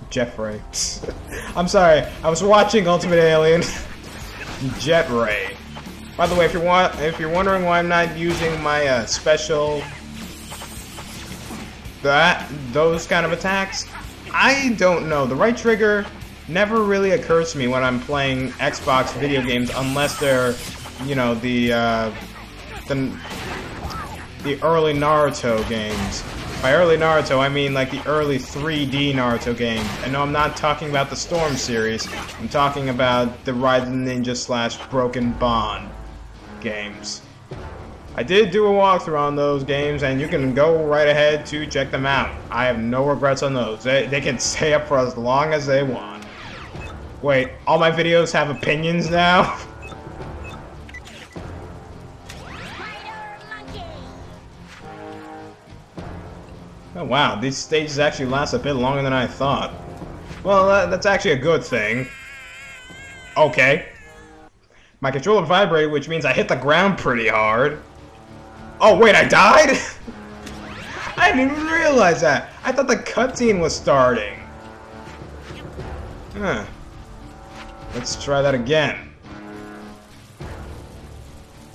Jeffrey. 0.10 0.62
I'm 1.56 1.68
sorry. 1.68 2.02
I 2.24 2.30
was 2.30 2.44
watching 2.44 2.88
Ultimate 2.88 3.20
Alien. 3.20 3.64
Jet 4.80 5.10
Ray. 5.10 5.56
By 6.18 6.28
the 6.28 6.36
way, 6.36 6.46
if 6.46 6.54
you're 6.54 6.64
wa 6.64 6.92
if 7.00 7.20
you're 7.20 7.32
wondering 7.32 7.64
why 7.64 7.80
I'm 7.80 7.88
not 7.88 8.18
using 8.18 8.62
my 8.62 8.88
uh, 8.88 9.06
special 9.06 9.82
that 12.02 12.48
those 12.72 13.08
kind 13.08 13.26
of 13.26 13.32
attacks, 13.32 13.88
I 14.34 14.76
don't 14.78 15.08
know. 15.08 15.26
The 15.26 15.36
right 15.36 15.56
trigger 15.56 16.06
never 16.48 16.84
really 16.84 17.12
occurs 17.12 17.52
to 17.54 17.58
me 17.58 17.68
when 17.68 17.84
I'm 17.84 18.00
playing 18.00 18.50
Xbox 18.54 19.14
video 19.14 19.42
games 19.42 19.72
unless 19.76 20.20
they're, 20.20 20.56
you 21.06 21.16
know, 21.16 21.36
the 21.36 21.74
uh, 21.74 22.12
the 22.88 23.12
the 24.44 24.62
early 24.64 24.94
Naruto 24.94 25.68
games. 25.70 26.24
By 26.62 26.74
early 26.76 26.96
Naruto, 26.96 27.40
I 27.40 27.50
mean 27.50 27.74
like 27.74 27.90
the 27.90 28.08
early 28.08 28.38
3D 28.38 29.16
Naruto 29.16 29.58
games. 29.58 29.90
And 30.04 30.14
no, 30.14 30.22
I'm 30.22 30.32
not 30.32 30.56
talking 30.56 30.92
about 30.92 31.10
the 31.10 31.16
Storm 31.16 31.56
series. 31.56 32.08
I'm 32.40 32.50
talking 32.50 32.90
about 32.90 33.46
the 33.46 33.54
Rise 33.56 33.88
of 33.88 33.90
the 33.90 33.96
Ninja 33.96 34.38
slash 34.38 34.78
Broken 34.90 35.32
Bond 35.34 35.90
games. 36.60 37.24
I 38.16 38.22
did 38.22 38.52
do 38.52 38.68
a 38.68 38.70
walkthrough 38.70 39.20
on 39.20 39.36
those 39.36 39.64
games, 39.64 40.04
and 40.04 40.22
you 40.22 40.28
can 40.28 40.54
go 40.54 40.86
right 40.86 41.08
ahead 41.08 41.48
to 41.48 41.66
check 41.66 41.90
them 41.90 42.06
out. 42.06 42.30
I 42.52 42.66
have 42.66 42.78
no 42.78 43.08
regrets 43.08 43.42
on 43.42 43.56
those. 43.56 43.84
They, 43.84 44.06
they 44.06 44.22
can 44.22 44.38
stay 44.38 44.76
up 44.76 44.88
for 44.88 45.00
as 45.00 45.18
long 45.18 45.54
as 45.54 45.66
they 45.66 45.82
want. 45.82 46.26
Wait, 47.24 47.54
all 47.66 47.80
my 47.80 47.90
videos 47.90 48.32
have 48.34 48.52
opinions 48.52 49.10
now? 49.10 49.60
Oh 57.02 57.06
wow, 57.06 57.34
these 57.34 57.58
stages 57.58 57.98
actually 57.98 58.28
last 58.28 58.54
a 58.54 58.60
bit 58.60 58.74
longer 58.74 59.02
than 59.02 59.12
I 59.12 59.26
thought. 59.26 59.74
Well, 60.44 60.68
that, 60.68 60.92
that's 60.92 61.08
actually 61.08 61.32
a 61.32 61.38
good 61.40 61.64
thing. 61.64 62.08
Okay. 63.36 63.88
My 65.00 65.10
controller 65.10 65.44
vibrated, 65.44 65.92
which 65.92 66.08
means 66.08 66.26
I 66.26 66.34
hit 66.34 66.48
the 66.48 66.56
ground 66.56 67.00
pretty 67.00 67.28
hard. 67.28 67.82
Oh 68.80 69.00
wait, 69.00 69.16
I 69.16 69.28
died? 69.28 69.80
I 71.18 71.32
didn't 71.32 71.54
even 71.54 71.66
realize 71.66 72.22
that. 72.22 72.52
I 72.64 72.72
thought 72.72 72.88
the 72.88 72.98
cutscene 72.98 73.60
was 73.60 73.76
starting. 73.76 74.38
Huh. 76.36 76.68
Let's 77.96 78.24
try 78.24 78.44
that 78.44 78.54
again. 78.54 79.12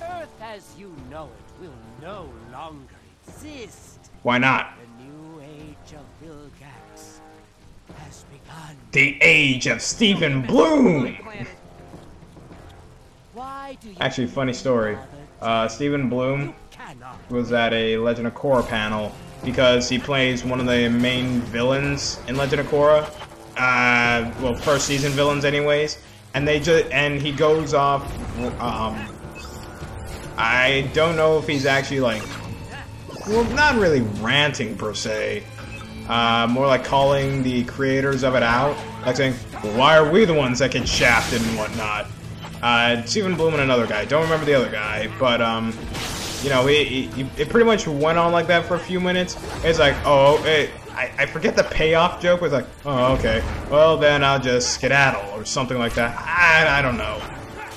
Earth 0.01 0.29
as 0.39 0.73
you 0.79 0.95
know 1.11 1.25
it 1.59 1.65
will 1.65 1.73
no 2.01 2.29
longer 2.53 2.95
exist. 3.27 4.09
Why 4.23 4.37
not? 4.37 4.76
The 8.91 9.17
Age 9.21 9.67
of 9.67 9.81
Steven 9.81 10.41
Blum! 10.41 11.17
Actually, 13.99 14.27
funny 14.27 14.53
story. 14.53 14.97
Uh, 15.41 15.67
Steven 15.67 16.09
Blum 16.09 16.55
was 17.29 17.51
at 17.51 17.73
a 17.73 17.97
Legend 17.97 18.27
of 18.27 18.33
Korra 18.33 18.65
panel 18.65 19.13
because 19.43 19.89
he 19.89 19.99
plays 19.99 20.43
one 20.43 20.59
of 20.59 20.65
the 20.65 20.89
main 20.89 21.41
villains 21.41 22.19
in 22.27 22.37
Legend 22.37 22.61
of 22.61 22.67
Korra. 22.67 23.03
Uh, 23.57 24.31
well, 24.41 24.55
first 24.55 24.85
season 24.85 25.11
villains, 25.11 25.43
anyways. 25.43 25.97
And 26.33 26.47
they 26.47 26.59
just 26.59 26.89
and 26.91 27.21
he 27.21 27.31
goes 27.31 27.73
off. 27.73 28.03
Um, 28.61 29.13
I 30.37 30.89
don't 30.93 31.15
know 31.15 31.39
if 31.39 31.47
he's 31.47 31.65
actually 31.65 31.99
like, 31.99 32.23
well, 33.27 33.43
not 33.55 33.75
really 33.75 34.01
ranting 34.21 34.77
per 34.77 34.93
se. 34.93 35.43
Uh, 36.07 36.47
more 36.49 36.67
like 36.67 36.85
calling 36.85 37.43
the 37.43 37.63
creators 37.65 38.23
of 38.23 38.35
it 38.35 38.43
out, 38.43 38.77
like 39.05 39.17
saying, 39.17 39.33
"Why 39.75 39.97
are 39.97 40.09
we 40.09 40.25
the 40.25 40.33
ones 40.33 40.59
that 40.59 40.71
get 40.71 40.87
shafted 40.87 41.41
and 41.41 41.57
whatnot?" 41.57 42.07
Uh, 42.61 43.03
Steven 43.03 43.35
Blum 43.35 43.53
and 43.53 43.63
another 43.63 43.85
guy. 43.85 44.05
Don't 44.05 44.23
remember 44.23 44.45
the 44.45 44.53
other 44.53 44.69
guy, 44.69 45.09
but 45.19 45.41
um, 45.41 45.73
you 46.43 46.49
know, 46.49 46.67
it, 46.67 46.87
it, 47.17 47.27
it 47.37 47.49
pretty 47.49 47.65
much 47.65 47.87
went 47.87 48.17
on 48.17 48.31
like 48.31 48.47
that 48.47 48.65
for 48.65 48.75
a 48.75 48.79
few 48.79 48.99
minutes. 48.99 49.37
It's 49.63 49.79
like, 49.79 49.95
oh, 50.05 50.43
it, 50.45 50.69
I, 50.91 51.11
I 51.19 51.25
forget 51.25 51.55
the 51.55 51.63
payoff 51.63 52.21
joke 52.21 52.41
was 52.41 52.53
like, 52.53 52.65
oh, 52.85 53.13
okay, 53.15 53.43
well 53.69 53.97
then 53.97 54.23
I'll 54.23 54.39
just 54.39 54.71
skedaddle 54.71 55.39
or 55.39 55.45
something 55.45 55.77
like 55.77 55.93
that. 55.95 56.17
I, 56.17 56.79
I 56.79 56.81
don't 56.81 56.97
know. 56.97 57.21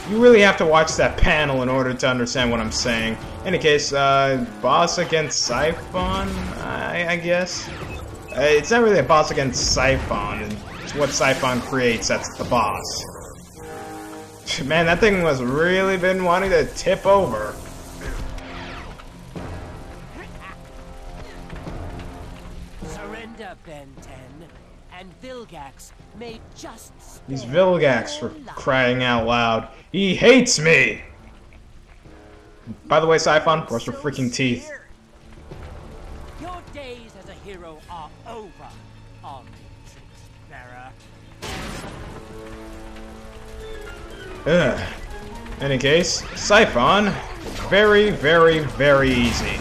You 0.09 0.21
really 0.21 0.41
have 0.41 0.57
to 0.57 0.67
watch 0.67 0.97
that 0.97 1.17
panel 1.17 1.63
in 1.63 1.69
order 1.69 1.93
to 1.95 2.09
understand 2.09 2.51
what 2.51 2.61
I'm 2.61 2.73
saying. 2.73 3.17
In 3.43 3.49
any 3.49 3.59
case, 3.59 3.93
uh, 3.93 4.45
boss 4.61 4.99
against 4.99 5.43
Siphon, 5.43 6.29
I, 6.59 7.07
I 7.11 7.17
guess. 7.17 7.69
Uh, 8.37 8.43
it's 8.43 8.71
not 8.71 8.83
really 8.83 9.01
a 9.01 9.03
boss 9.03 9.33
against 9.33 9.73
Siphon. 9.75 10.57
It's 10.83 10.95
what 10.95 11.11
Siphon 11.11 11.61
creates 11.63 12.07
that's 12.07 12.37
the 12.37 12.45
boss. 12.45 13.05
Man, 14.65 14.87
that 14.87 15.01
thing 15.01 15.23
was 15.23 15.43
really 15.43 15.97
been 15.97 16.25
wanting 16.25 16.51
to 16.51 16.65
tip 16.75 17.07
over. 17.07 17.55
surrender, 22.85 23.57
Ben 23.67 23.89
10, 24.01 24.15
and 24.93 25.21
Vilgax 25.23 25.93
may 26.19 26.41
just 26.57 26.93
These 27.27 27.45
Vilgax 27.45 28.19
for 28.19 28.31
crying 28.55 29.03
out 29.03 29.27
loud. 29.27 29.69
He 29.91 30.15
hates 30.15 30.59
me! 30.59 31.03
By 32.87 33.01
the 33.01 33.07
way, 33.07 33.19
Siphon, 33.19 33.65
brush 33.67 33.87
your 33.87 33.97
freaking 33.97 34.33
teeth. 34.33 34.71
Your 36.41 36.63
days 36.73 37.13
as 37.19 37.29
a 37.29 37.35
hero 37.45 37.80
Ugh. 44.47 44.81
Any 45.61 45.77
case, 45.77 46.25
Siphon, 46.41 47.13
very, 47.69 48.11
very, 48.11 48.61
very 48.61 49.11
easy. 49.11 49.61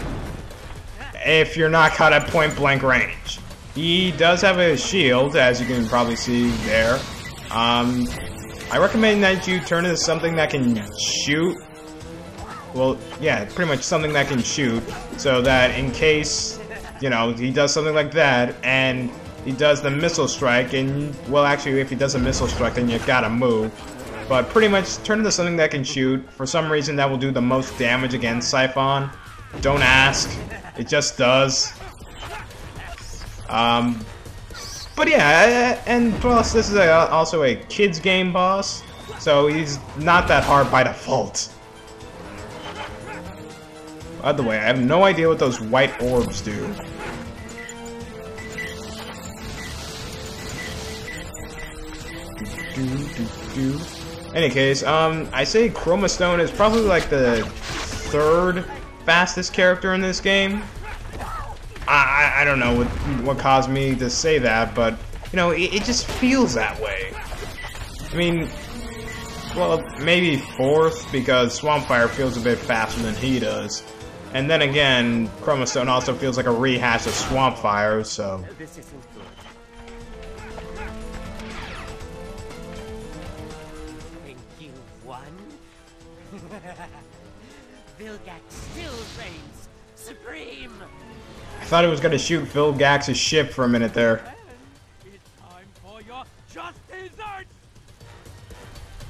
If 1.24 1.56
you're 1.56 1.68
not 1.68 1.92
caught 1.92 2.12
at 2.14 2.26
point 2.28 2.56
blank 2.56 2.82
range. 2.82 3.38
He 3.74 4.10
does 4.12 4.40
have 4.40 4.58
a 4.58 4.76
shield, 4.76 5.36
as 5.36 5.60
you 5.60 5.66
can 5.66 5.86
probably 5.86 6.16
see 6.16 6.50
there. 6.64 6.94
Um, 7.50 8.08
I 8.72 8.78
recommend 8.78 9.22
that 9.22 9.46
you 9.46 9.60
turn 9.60 9.84
it 9.84 9.90
to 9.90 9.96
something 9.96 10.34
that 10.36 10.50
can 10.50 10.82
shoot. 10.98 11.56
Well, 12.74 12.98
yeah, 13.20 13.44
pretty 13.44 13.70
much 13.70 13.82
something 13.82 14.12
that 14.14 14.28
can 14.28 14.42
shoot, 14.42 14.82
so 15.18 15.42
that 15.42 15.78
in 15.78 15.90
case, 15.90 16.58
you 17.00 17.10
know, 17.10 17.32
he 17.32 17.50
does 17.50 17.72
something 17.72 17.94
like 17.94 18.12
that, 18.12 18.54
and 18.62 19.10
he 19.44 19.52
does 19.52 19.82
the 19.82 19.90
missile 19.90 20.28
strike, 20.28 20.72
and, 20.72 21.14
well, 21.28 21.44
actually, 21.44 21.80
if 21.80 21.90
he 21.90 21.96
does 21.96 22.14
a 22.14 22.18
missile 22.18 22.48
strike, 22.48 22.74
then 22.74 22.88
you've 22.88 23.06
gotta 23.06 23.28
move. 23.28 23.72
But 24.30 24.48
pretty 24.50 24.68
much 24.68 24.96
turn 24.98 25.18
into 25.18 25.32
something 25.32 25.56
that 25.56 25.72
can 25.72 25.82
shoot. 25.82 26.24
For 26.34 26.46
some 26.46 26.70
reason, 26.70 26.94
that 26.94 27.10
will 27.10 27.18
do 27.18 27.32
the 27.32 27.40
most 27.42 27.76
damage 27.76 28.14
against 28.14 28.48
Siphon. 28.48 29.10
Don't 29.60 29.82
ask. 29.82 30.30
It 30.78 30.86
just 30.86 31.18
does. 31.18 31.72
Um, 33.48 34.06
but 34.94 35.08
yeah, 35.08 35.82
and 35.84 36.14
plus 36.20 36.52
this 36.52 36.70
is 36.70 36.76
a, 36.76 37.10
also 37.10 37.42
a 37.42 37.56
kids 37.56 37.98
game 37.98 38.32
boss, 38.32 38.84
so 39.18 39.48
he's 39.48 39.80
not 39.98 40.28
that 40.28 40.44
hard 40.44 40.70
by 40.70 40.84
default. 40.84 41.52
By 44.22 44.30
the 44.30 44.44
way, 44.44 44.58
I 44.58 44.62
have 44.62 44.80
no 44.80 45.02
idea 45.02 45.26
what 45.26 45.40
those 45.40 45.60
white 45.60 46.00
orbs 46.00 46.40
do. 46.40 46.72
Do, 52.76 53.08
do, 53.08 53.26
do. 53.54 53.99
Any 54.34 54.48
case, 54.48 54.84
um, 54.84 55.28
I 55.32 55.42
say 55.44 55.68
Chromastone 55.68 56.38
is 56.38 56.50
probably 56.50 56.82
like 56.82 57.10
the 57.10 57.44
third 58.10 58.64
fastest 59.04 59.52
character 59.52 59.92
in 59.94 60.00
this 60.00 60.20
game. 60.20 60.62
I, 61.88 62.34
I, 62.36 62.42
I 62.42 62.44
don't 62.44 62.60
know 62.60 62.76
what, 62.76 62.86
what 63.24 63.38
caused 63.38 63.68
me 63.68 63.96
to 63.96 64.08
say 64.08 64.38
that, 64.38 64.74
but, 64.74 64.94
you 65.32 65.36
know, 65.36 65.50
it, 65.50 65.74
it 65.74 65.84
just 65.84 66.06
feels 66.06 66.54
that 66.54 66.80
way. 66.80 67.12
I 68.12 68.14
mean, 68.14 68.48
well, 69.56 69.82
maybe 70.00 70.36
fourth, 70.36 71.10
because 71.10 71.58
Swampfire 71.58 72.08
feels 72.08 72.36
a 72.36 72.40
bit 72.40 72.58
faster 72.58 73.02
than 73.02 73.16
he 73.16 73.40
does. 73.40 73.82
And 74.32 74.48
then 74.48 74.62
again, 74.62 75.26
Chromastone 75.40 75.88
also 75.88 76.14
feels 76.14 76.36
like 76.36 76.46
a 76.46 76.52
rehash 76.52 77.06
of 77.06 77.12
Swampfire, 77.14 78.06
so... 78.06 78.44
Vilgax 88.00 88.40
still 88.48 88.92
reigns 89.18 89.68
supreme! 89.94 90.72
I 91.60 91.64
thought 91.66 91.84
it 91.84 91.88
was 91.88 92.00
gonna 92.00 92.16
shoot 92.16 92.48
Vilgax's 92.48 93.18
ship 93.18 93.52
for 93.52 93.66
a 93.66 93.68
minute 93.68 93.92
there. 93.92 94.24
It's 95.04 95.18
time 95.38 95.66
for 95.82 96.00
your 96.00 96.24
just 96.50 96.78
desserts! 96.88 97.52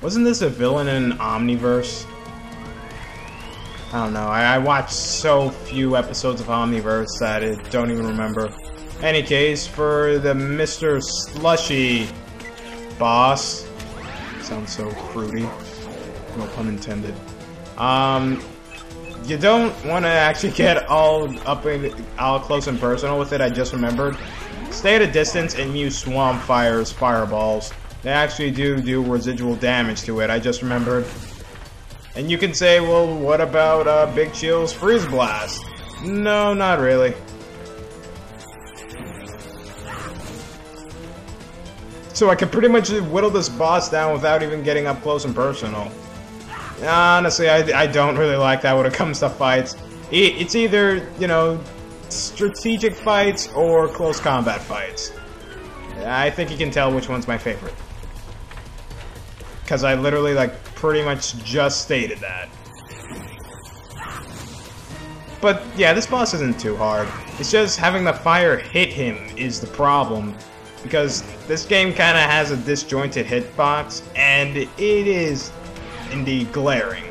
Wasn't 0.03 0.25
this 0.25 0.43
a 0.43 0.49
villain 0.49 0.89
in 0.89 1.13
Omniverse? 1.19 2.05
I 3.93 4.05
don't 4.05 4.13
know. 4.13 4.27
I, 4.27 4.55
I 4.55 4.59
watched 4.59 4.93
so 4.93 5.51
few 5.51 5.97
episodes 5.97 6.41
of 6.41 6.49
Omniverse 6.49 7.21
that 7.21 7.45
I 7.45 7.55
don't 7.71 7.93
even 7.93 8.09
remember. 8.09 8.53
Any 9.03 9.23
case, 9.23 9.69
for 9.69 10.19
the 10.19 10.35
Mr. 10.35 11.01
Slushy 11.01 12.09
boss. 12.99 13.69
Sounds 14.43 14.73
so 14.73 14.91
fruity. 14.91 15.43
No 16.37 16.47
pun 16.57 16.67
intended. 16.67 17.15
Um, 17.79 18.43
you 19.25 19.37
don't 19.37 19.73
want 19.85 20.05
to 20.05 20.11
actually 20.11 20.53
get 20.53 20.89
all 20.89 21.37
up 21.49 21.67
in, 21.67 21.95
all 22.19 22.41
close 22.41 22.67
and 22.67 22.79
personal 22.79 23.19
with 23.19 23.33
it. 23.33 23.41
I 23.41 23.49
just 23.49 23.73
remembered. 23.73 24.17
Stay 24.71 24.97
at 24.97 25.03
a 25.03 25.11
distance 25.11 25.55
and 25.57 25.77
use 25.77 26.03
Swampfire's 26.03 26.93
fireballs. 26.93 27.73
They 28.03 28.11
actually 28.11 28.51
do 28.51 28.81
do 28.81 29.03
residual 29.03 29.57
damage 29.57 30.03
to 30.03 30.21
it. 30.21 30.31
I 30.31 30.39
just 30.39 30.63
remembered. 30.63 31.07
And 32.17 32.31
you 32.31 32.39
can 32.39 32.55
say, 32.55 32.81
well, 32.81 33.15
what 33.15 33.41
about 33.41 33.87
uh, 33.87 34.13
Big 34.15 34.33
Chill's 34.33 34.73
Freeze 34.73 35.07
Blast? 35.07 35.65
No, 36.03 36.55
not 36.55 36.81
really. 36.81 37.15
So 42.15 42.29
I 42.29 42.35
could 42.35 42.51
pretty 42.53 42.69
much 42.69 42.91
whittle 42.91 43.31
this 43.31 43.49
boss 43.49 43.89
down 43.89 44.13
without 44.13 44.43
even 44.43 44.63
getting 44.63 44.87
up 44.87 45.01
close 45.03 45.25
and 45.25 45.35
personal. 45.35 45.91
Honestly, 46.83 47.49
I, 47.49 47.83
I 47.83 47.87
don't 47.87 48.17
really 48.17 48.37
like 48.37 48.63
that 48.63 48.77
when 48.77 48.87
it 48.87 48.95
comes 48.95 49.21
to 49.21 49.29
fights. 49.29 49.77
It's 50.11 50.55
either, 50.55 51.07
you 51.19 51.27
know, 51.27 51.61
strategic 52.09 52.95
fights 52.95 53.53
or 53.53 53.89
close 53.89 54.19
combat 54.19 54.61
fights. 54.61 55.13
I 56.05 56.31
think 56.31 56.51
you 56.51 56.57
can 56.57 56.71
tell 56.71 56.93
which 56.93 57.09
one's 57.09 57.29
my 57.29 57.37
favorite. 57.39 57.75
Because 59.63 59.85
I 59.85 59.95
literally, 59.95 60.35
like, 60.35 60.65
pretty 60.75 61.05
much 61.05 61.37
just 61.45 61.83
stated 61.83 62.19
that. 62.19 62.49
But, 65.41 65.63
yeah, 65.77 65.93
this 65.93 66.07
boss 66.07 66.35
isn't 66.35 66.59
too 66.59 66.77
hard. 66.77 67.09
It's 67.39 67.51
just 67.51 67.79
having 67.79 68.05
the 68.05 68.13
fire 68.13 68.57
hit 68.57 68.93
him 68.93 69.17
is 69.37 69.61
the 69.61 69.67
problem. 69.69 70.35
Because 70.83 71.23
this 71.47 71.67
game 71.67 71.93
kind 71.93 72.17
of 72.17 72.25
has 72.25 72.51
a 72.51 72.57
disjointed 72.57 73.27
hitbox, 73.27 74.03
and 74.17 74.57
it 74.57 74.71
is 74.79 75.53
indeed 76.13 76.53
glaring. 76.53 77.05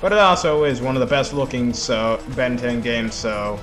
But 0.00 0.12
it 0.12 0.18
also 0.18 0.64
is 0.64 0.80
one 0.80 0.96
of 0.96 1.00
the 1.00 1.06
best 1.06 1.32
looking 1.32 1.72
so 1.72 2.20
Ben 2.34 2.56
10 2.56 2.80
games, 2.80 3.14
so 3.14 3.58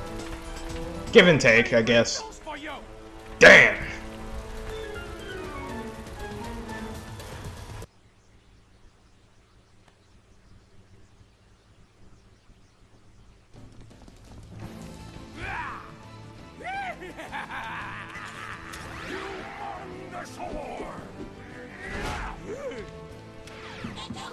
give 1.11 1.27
and 1.27 1.39
take, 1.39 1.73
I 1.73 1.81
guess. 1.81 2.23
Damn! 3.39 3.77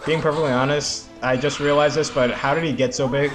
Being 0.06 0.22
perfectly 0.22 0.52
honest, 0.52 1.08
I 1.20 1.36
just 1.36 1.58
realized 1.58 1.96
this, 1.96 2.08
but 2.10 2.30
how 2.30 2.54
did 2.54 2.62
he 2.62 2.72
get 2.72 2.94
so 2.94 3.08
big? 3.08 3.32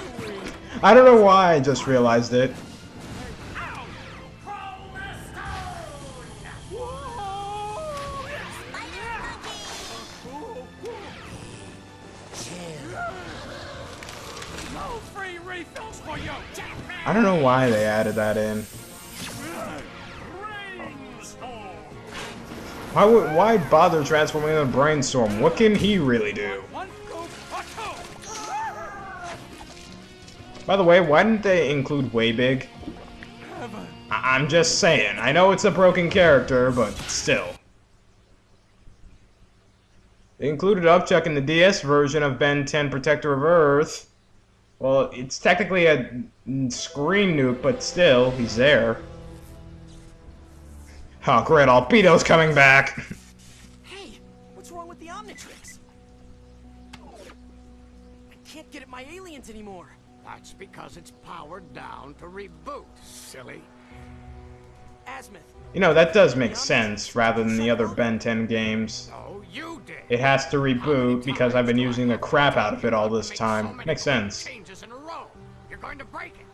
I 0.82 0.94
don't 0.94 1.04
know 1.04 1.22
why 1.22 1.56
I 1.56 1.60
just 1.60 1.86
realized 1.86 2.32
it. 2.32 2.56
I 17.04 17.14
don't 17.14 17.24
know 17.24 17.36
why 17.36 17.70
they 17.70 17.84
added 17.84 18.16
that 18.16 18.38
in. 18.38 18.66
Why 22.94 23.06
would 23.06 23.34
why 23.34 23.58
bother 23.58 24.04
transforming 24.04 24.50
into 24.50 24.66
Brainstorm? 24.66 25.40
What 25.40 25.56
can 25.56 25.74
he 25.74 25.98
really 25.98 26.34
do? 26.34 26.62
By 30.66 30.76
the 30.76 30.84
way, 30.84 31.00
why 31.00 31.24
didn't 31.24 31.42
they 31.42 31.72
include 31.72 32.14
Way 32.14 32.34
Big? 32.34 32.68
I- 34.12 34.36
I'm 34.36 34.50
just 34.50 34.80
saying. 34.80 35.18
I 35.20 35.32
know 35.32 35.52
it's 35.52 35.64
a 35.64 35.72
broken 35.72 36.10
character, 36.10 36.70
but 36.70 36.94
still. 37.10 37.48
They 40.38 40.50
included 40.50 40.84
Upchuck 40.84 41.26
in 41.26 41.34
the 41.34 41.42
DS 41.42 41.82
version 41.82 42.24
of 42.24 42.38
Ben 42.38 42.66
10 42.66 42.90
Protector 42.90 43.32
of 43.32 43.44
Earth. 43.44 44.10
Well, 44.80 45.12
it's 45.14 45.40
technically 45.40 45.86
a 45.86 46.10
screen 46.70 47.38
nuke, 47.38 47.62
but 47.62 47.82
still, 47.84 48.32
he's 48.32 48.56
there. 48.56 48.98
Oh, 51.28 51.44
great, 51.44 51.68
Albedo's 51.68 52.24
coming 52.24 52.56
back! 52.56 53.00
Hey, 53.84 54.20
what's 54.56 54.72
wrong 54.72 54.88
with 54.88 55.00
the 55.00 55.08
Omnitrix? 55.08 55.80
I 56.96 58.36
can't 58.48 58.70
get 58.72 58.82
at 58.82 58.90
my 58.90 59.06
aliens 59.12 59.50
anymore. 59.50 59.88
That's 60.26 60.54
because 60.54 60.98
it's 60.98 61.12
powered 61.24 61.72
down 61.74 62.16
to 62.16 62.26
reboot, 62.26 62.86
silly. 63.04 63.62
Azmuth, 65.08 65.40
You 65.74 65.80
know, 65.80 65.94
that 65.94 66.14
does 66.14 66.36
make 66.36 66.56
sense, 66.56 67.16
rather 67.16 67.44
than 67.44 67.58
the 67.58 67.70
other 67.70 67.88
Ben 67.88 68.18
10 68.20 68.46
games. 68.46 69.10
Oh, 69.14 69.44
you 69.52 69.82
did. 69.86 69.98
It 70.10 70.20
has 70.20 70.48
to 70.50 70.58
reboot 70.58 71.26
because 71.26 71.54
I've 71.56 71.66
been 71.66 71.78
using 71.78 72.08
the 72.08 72.18
crap 72.18 72.56
out 72.56 72.74
of 72.74 72.86
it 72.86 72.94
all 72.94 73.10
this 73.10 73.30
time. 73.30 73.82
Makes 73.86 74.04
sense. 74.04 74.44
Changes 74.44 74.84
in 74.84 74.92
a 74.92 74.96
row. 74.96 75.28
You're 75.70 75.80
going 75.80 75.98
to 75.98 76.06
break 76.06 76.34
it. 76.40 76.46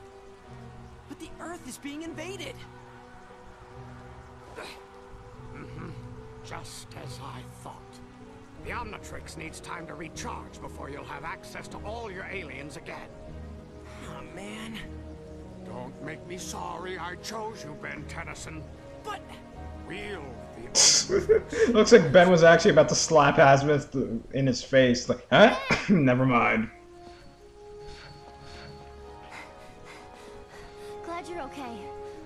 but 1.10 1.20
the 1.20 1.30
Earth 1.40 1.68
is 1.68 1.78
being 1.78 2.04
invaded. 2.04 2.56
Just 6.48 6.88
as 7.04 7.20
I 7.22 7.42
thought. 7.62 7.76
The 8.64 8.72
Omnitrix 8.72 9.36
needs 9.36 9.60
time 9.60 9.86
to 9.88 9.96
recharge 9.96 10.62
before 10.62 10.90
you'll 10.90 11.04
have 11.04 11.26
access 11.26 11.68
to 11.70 11.78
all 11.80 12.10
your 12.10 12.26
aliens 12.32 12.78
again. 12.78 13.10
Oh 14.08 14.24
man. 14.34 14.78
Don't 15.66 16.02
make 16.04 16.26
me 16.26 16.38
sorry 16.38 16.98
I 16.98 17.16
chose 17.16 17.66
you, 17.66 17.76
Ben 17.82 18.06
Tennyson. 18.08 18.64
But 19.04 19.22
Wield 19.88 20.24
the 20.64 21.72
Looks 21.74 21.92
like 21.92 22.12
Ben 22.14 22.30
was 22.30 22.44
actually 22.44 22.72
about 22.72 22.90
to 22.90 22.96
slap 22.96 23.36
Azmuth 23.36 24.22
in 24.34 24.48
his 24.48 24.64
face. 24.64 25.10
Like, 25.10 25.28
huh? 25.30 25.56
Never 25.90 26.26
mind. 26.26 26.70
Glad 31.06 31.28
you're 31.28 31.42
okay. 31.42 31.78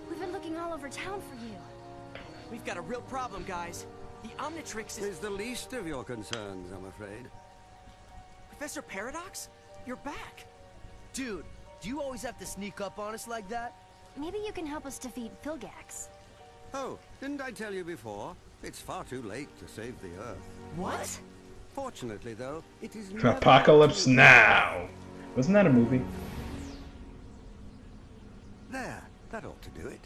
We've 0.10 0.20
been 0.20 0.32
looking 0.32 0.58
all 0.58 0.74
over 0.74 0.90
town 0.90 1.22
for 1.22 1.36
you. 1.44 1.56
we've 2.52 2.64
got 2.66 2.78
a 2.78 2.82
real 2.82 3.02
problem, 3.02 3.44
guys. 3.48 3.86
The 4.24 4.30
Omnitrix 4.40 5.00
is 5.00 5.06
Is 5.06 5.20
the 5.20 5.30
least 5.30 5.74
of 5.74 5.88
your 5.88 6.04
concerns, 6.04 6.72
I'm 6.72 6.86
afraid. 6.86 7.28
Professor 8.50 8.82
Paradox? 8.82 9.50
You're 9.86 9.96
back. 9.98 10.46
Dude, 11.14 11.46
do 11.82 11.90
you 11.90 12.02
always 12.02 12.22
have 12.22 12.38
to 12.38 12.46
sneak 12.46 12.82
up 12.82 13.00
on 13.00 13.14
us 13.14 13.28
like 13.28 13.50
that? 13.50 13.76
Maybe 14.18 14.38
you 14.46 14.52
can 14.52 14.66
help 14.66 14.86
us 14.86 15.00
defeat 15.00 15.32
Vilgax. 15.44 16.10
Oh, 16.74 17.00
didn't 17.20 17.42
I 17.42 17.52
tell 17.52 17.74
you 17.74 17.84
before? 17.84 18.36
It's 18.64 18.80
far 18.80 19.04
too 19.04 19.22
late 19.24 19.50
to 19.60 19.68
save 19.68 20.00
the 20.02 20.10
Earth. 20.24 20.50
What? 20.76 21.20
Fortunately, 21.74 22.34
though, 22.34 22.64
it 22.82 22.96
is 22.96 23.12
never 23.12 23.30
Apocalypse. 23.30 24.06
Now. 24.06 24.88
Wasn't 25.36 25.54
that 25.54 25.66
a 25.66 25.70
movie? 25.72 26.02
There, 28.70 29.02
that 29.32 29.46
ought 29.46 29.62
to 29.62 29.70
do 29.70 29.88
it. 29.88 30.02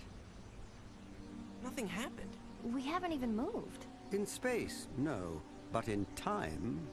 Nothing 1.64 1.88
happened. 1.88 2.30
We 2.72 2.84
haven't 2.84 3.12
even 3.12 3.36
moved. 3.36 3.85
In 4.12 4.26
space, 4.26 4.88
no. 4.98 5.42
But 5.72 5.90
in 5.90 6.06
time, 6.16 6.88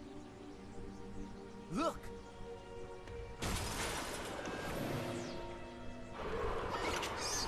Look! 1.72 1.98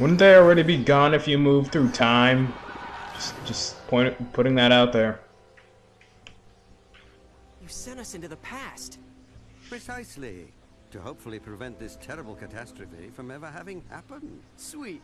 Wouldn't 0.01 0.19
they 0.19 0.35
already 0.35 0.63
be 0.63 0.79
gone 0.79 1.15
if 1.15 1.29
you 1.29 1.39
moved 1.39 1.73
through 1.73 1.91
time? 1.91 2.53
Just, 3.15 3.35
just 3.45 3.87
point, 3.87 4.33
putting 4.33 4.55
that 4.57 4.73
out 4.73 4.93
there. 4.93 5.21
You 7.63 7.69
sent 7.69 8.01
us 8.01 8.15
into 8.15 8.29
the 8.29 8.37
past. 8.37 8.99
precisely. 9.69 10.53
To 10.91 11.01
hopefully 11.01 11.41
prevent 11.41 11.79
this 11.79 11.99
terrible 12.01 12.35
catastrophe 12.35 13.11
from 13.13 13.31
ever 13.31 13.49
having 13.49 13.83
happened. 13.91 14.41
Sweet. 14.57 15.03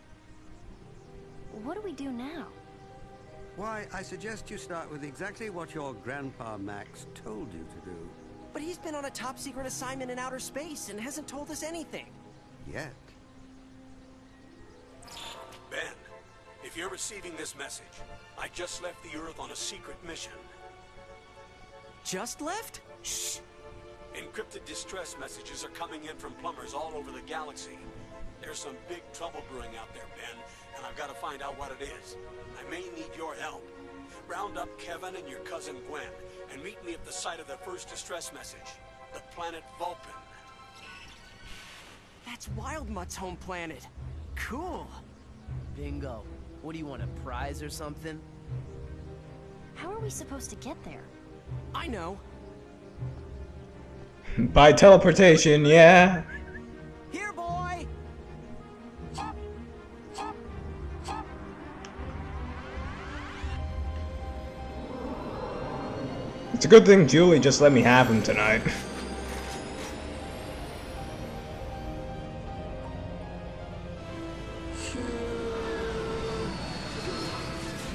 What 1.64 1.74
do 1.74 1.82
we 1.82 1.92
do 1.92 2.12
now? 2.12 2.46
Why, 3.57 3.86
I 3.92 4.03
suggest 4.03 4.51
you 4.51 4.59
start 4.59 4.90
with 4.90 5.05
exactly 5.05 5.51
what 5.51 5.74
your 5.74 5.92
Grandpa 5.94 6.57
Max 6.57 7.07
told 7.14 7.53
you 7.53 7.61
to 7.61 7.90
do. 7.90 7.96
But 8.53 8.62
he's 8.62 8.78
been 8.78 8.94
on 8.94 9.05
a 9.05 9.11
top 9.11 9.38
secret 9.38 9.66
assignment 9.66 10.11
in 10.11 10.18
outer 10.18 10.38
space 10.38 10.88
and 10.88 11.01
hasn't 11.01 11.28
told 11.28 11.51
us 11.51 11.62
anything. 11.62 12.07
Yet. 12.72 12.94
Ben, 15.70 15.94
if 16.64 16.76
you're 16.76 16.88
receiving 16.88 17.36
this 17.36 17.57
message, 17.57 17.84
I 18.38 18.48
just 18.48 18.82
left 18.82 19.03
the 19.03 19.18
Earth 19.18 19.38
on 19.38 19.51
a 19.51 19.57
secret 19.57 19.96
mission. 20.07 20.32
Just 22.05 22.40
left? 22.40 22.80
Shh! 23.03 23.38
Encrypted 24.14 24.64
distress 24.64 25.16
messages 25.20 25.64
are 25.64 25.68
coming 25.68 26.05
in 26.05 26.16
from 26.16 26.32
plumbers 26.34 26.74
all 26.74 26.92
over 26.96 27.12
the 27.12 27.22
galaxy. 27.22 27.78
There's 28.40 28.59
some 28.59 28.76
big 28.88 29.03
trouble 29.12 29.42
brewing 29.51 29.76
out 29.78 29.92
there, 29.94 30.07
Ben, 30.16 30.42
and 30.81 30.87
I've 30.87 30.97
got 30.97 31.09
to 31.09 31.14
find 31.14 31.43
out 31.43 31.59
what 31.59 31.70
it 31.78 31.85
is. 31.85 32.16
I 32.59 32.70
may 32.70 32.81
need 32.81 33.11
your 33.14 33.35
help. 33.35 33.62
Round 34.26 34.57
up 34.57 34.78
Kevin 34.78 35.14
and 35.14 35.28
your 35.28 35.41
cousin 35.41 35.76
Gwen, 35.87 36.03
and 36.53 36.62
meet 36.62 36.83
me 36.87 36.95
at 36.95 37.05
the 37.05 37.12
site 37.12 37.39
of 37.39 37.47
the 37.47 37.57
first 37.59 37.91
distress 37.91 38.33
message, 38.33 38.59
the 39.12 39.20
planet 39.35 39.62
Vulpin. 39.78 40.14
That's 42.24 42.49
Wildmutt's 42.57 43.16
home 43.16 43.37
planet. 43.37 43.87
Cool. 44.37 44.89
Bingo. 45.76 46.24
What 46.62 46.72
do 46.72 46.78
you 46.78 46.87
want, 46.87 47.03
a 47.03 47.07
prize 47.22 47.62
or 47.62 47.68
something? 47.68 48.18
How 49.74 49.91
are 49.93 49.99
we 49.99 50.11
supposed 50.11 50.49
to 50.51 50.57
get 50.57 50.83
there? 50.85 51.05
I 51.74 51.89
know. 51.89 52.18
By 54.39 54.72
teleportation, 54.72 55.66
yeah. 55.66 56.22
It's 66.61 66.66
a 66.66 66.68
good 66.68 66.84
thing 66.84 67.08
Julie 67.08 67.40
just 67.40 67.62
let 67.62 67.72
me 67.72 67.80
have 67.80 68.08
him 68.08 68.22
tonight. 68.22 68.61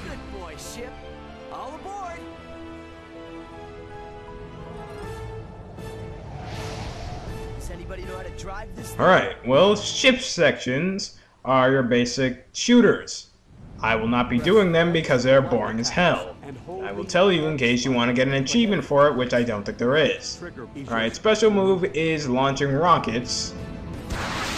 Good 0.04 0.20
boy, 0.34 0.56
ship. 0.58 0.92
All 1.54 1.76
aboard! 1.76 2.20
Does 7.60 7.70
anybody 7.70 8.04
know 8.06 8.18
how 8.18 8.24
to 8.24 8.30
drive 8.32 8.76
this 8.76 8.90
thing? 8.90 9.00
Alright, 9.00 9.48
well, 9.48 9.76
ship 9.76 10.22
sections 10.22 11.20
are 11.46 11.70
your 11.70 11.84
basic 11.84 12.48
shooters. 12.54 13.28
I 13.80 13.96
will 13.96 14.08
not 14.08 14.28
be 14.28 14.40
doing 14.40 14.72
them 14.72 14.92
because 14.92 15.22
they're 15.22 15.44
boring 15.44 15.80
as 15.80 15.90
hell. 15.90 16.35
I 16.84 16.92
will 16.92 17.06
tell 17.06 17.32
you 17.32 17.48
in 17.48 17.58
case 17.58 17.84
you 17.84 17.92
want 17.92 18.10
to 18.10 18.14
get 18.14 18.28
an 18.28 18.36
achievement 18.36 18.84
for 18.84 19.08
it, 19.08 19.16
which 19.16 19.34
I 19.34 19.42
don't 19.42 19.66
think 19.66 19.80
there 19.80 19.98
is. 19.98 20.40
Alright, 20.88 21.16
special 21.16 21.50
move 21.50 21.84
is 21.96 22.30
launching 22.30 22.72
rockets. 22.72 23.54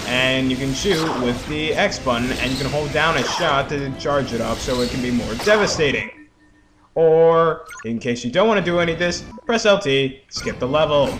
And 0.07 0.51
you 0.51 0.57
can 0.57 0.73
shoot 0.73 1.03
with 1.21 1.47
the 1.47 1.73
X 1.73 1.99
button, 1.99 2.29
and 2.31 2.51
you 2.51 2.57
can 2.57 2.67
hold 2.69 2.91
down 2.91 3.15
a 3.15 3.23
shot 3.23 3.69
to 3.69 3.91
charge 3.99 4.33
it 4.33 4.41
up 4.41 4.57
so 4.57 4.81
it 4.81 4.89
can 4.89 5.01
be 5.01 5.11
more 5.11 5.33
devastating. 5.45 6.27
Or, 6.95 7.65
in 7.85 7.99
case 7.99 8.25
you 8.25 8.31
don't 8.31 8.47
want 8.49 8.59
to 8.59 8.65
do 8.65 8.79
any 8.79 8.93
of 8.93 8.99
this, 8.99 9.23
press 9.45 9.65
LT, 9.65 10.23
skip 10.29 10.59
the 10.59 10.67
level. 10.67 11.17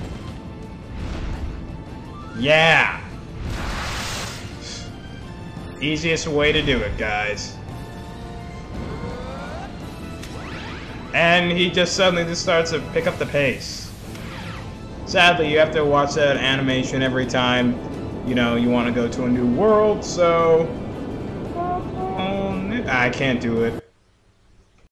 Yeah! 2.38 3.02
Easiest 5.82 6.28
way 6.28 6.52
to 6.52 6.62
do 6.62 6.78
it, 6.78 6.98
guys. 6.98 7.57
And 11.18 11.52
he 11.52 11.72
just 11.72 11.96
suddenly 11.96 12.26
just 12.26 12.44
starts 12.44 12.70
to 12.70 12.80
pick 12.94 13.08
up 13.08 13.18
the 13.18 13.26
pace. 13.26 13.92
Sadly, 15.08 15.52
you 15.52 15.58
have 15.58 15.72
to 15.72 15.84
watch 15.84 16.14
that 16.14 16.38
animation 16.38 17.02
every 17.02 17.26
time, 17.26 17.76
you 18.28 18.36
know, 18.36 18.56
you 18.56 18.70
want 18.70 18.88
to 18.88 18.94
go 18.94 19.08
to 19.08 19.26
a 19.26 19.28
new 19.28 19.48
world, 19.48 20.06
so... 20.06 20.70
um, 21.56 22.84
I 22.88 23.10
can't 23.10 23.42
do 23.42 23.64
it. 23.64 23.87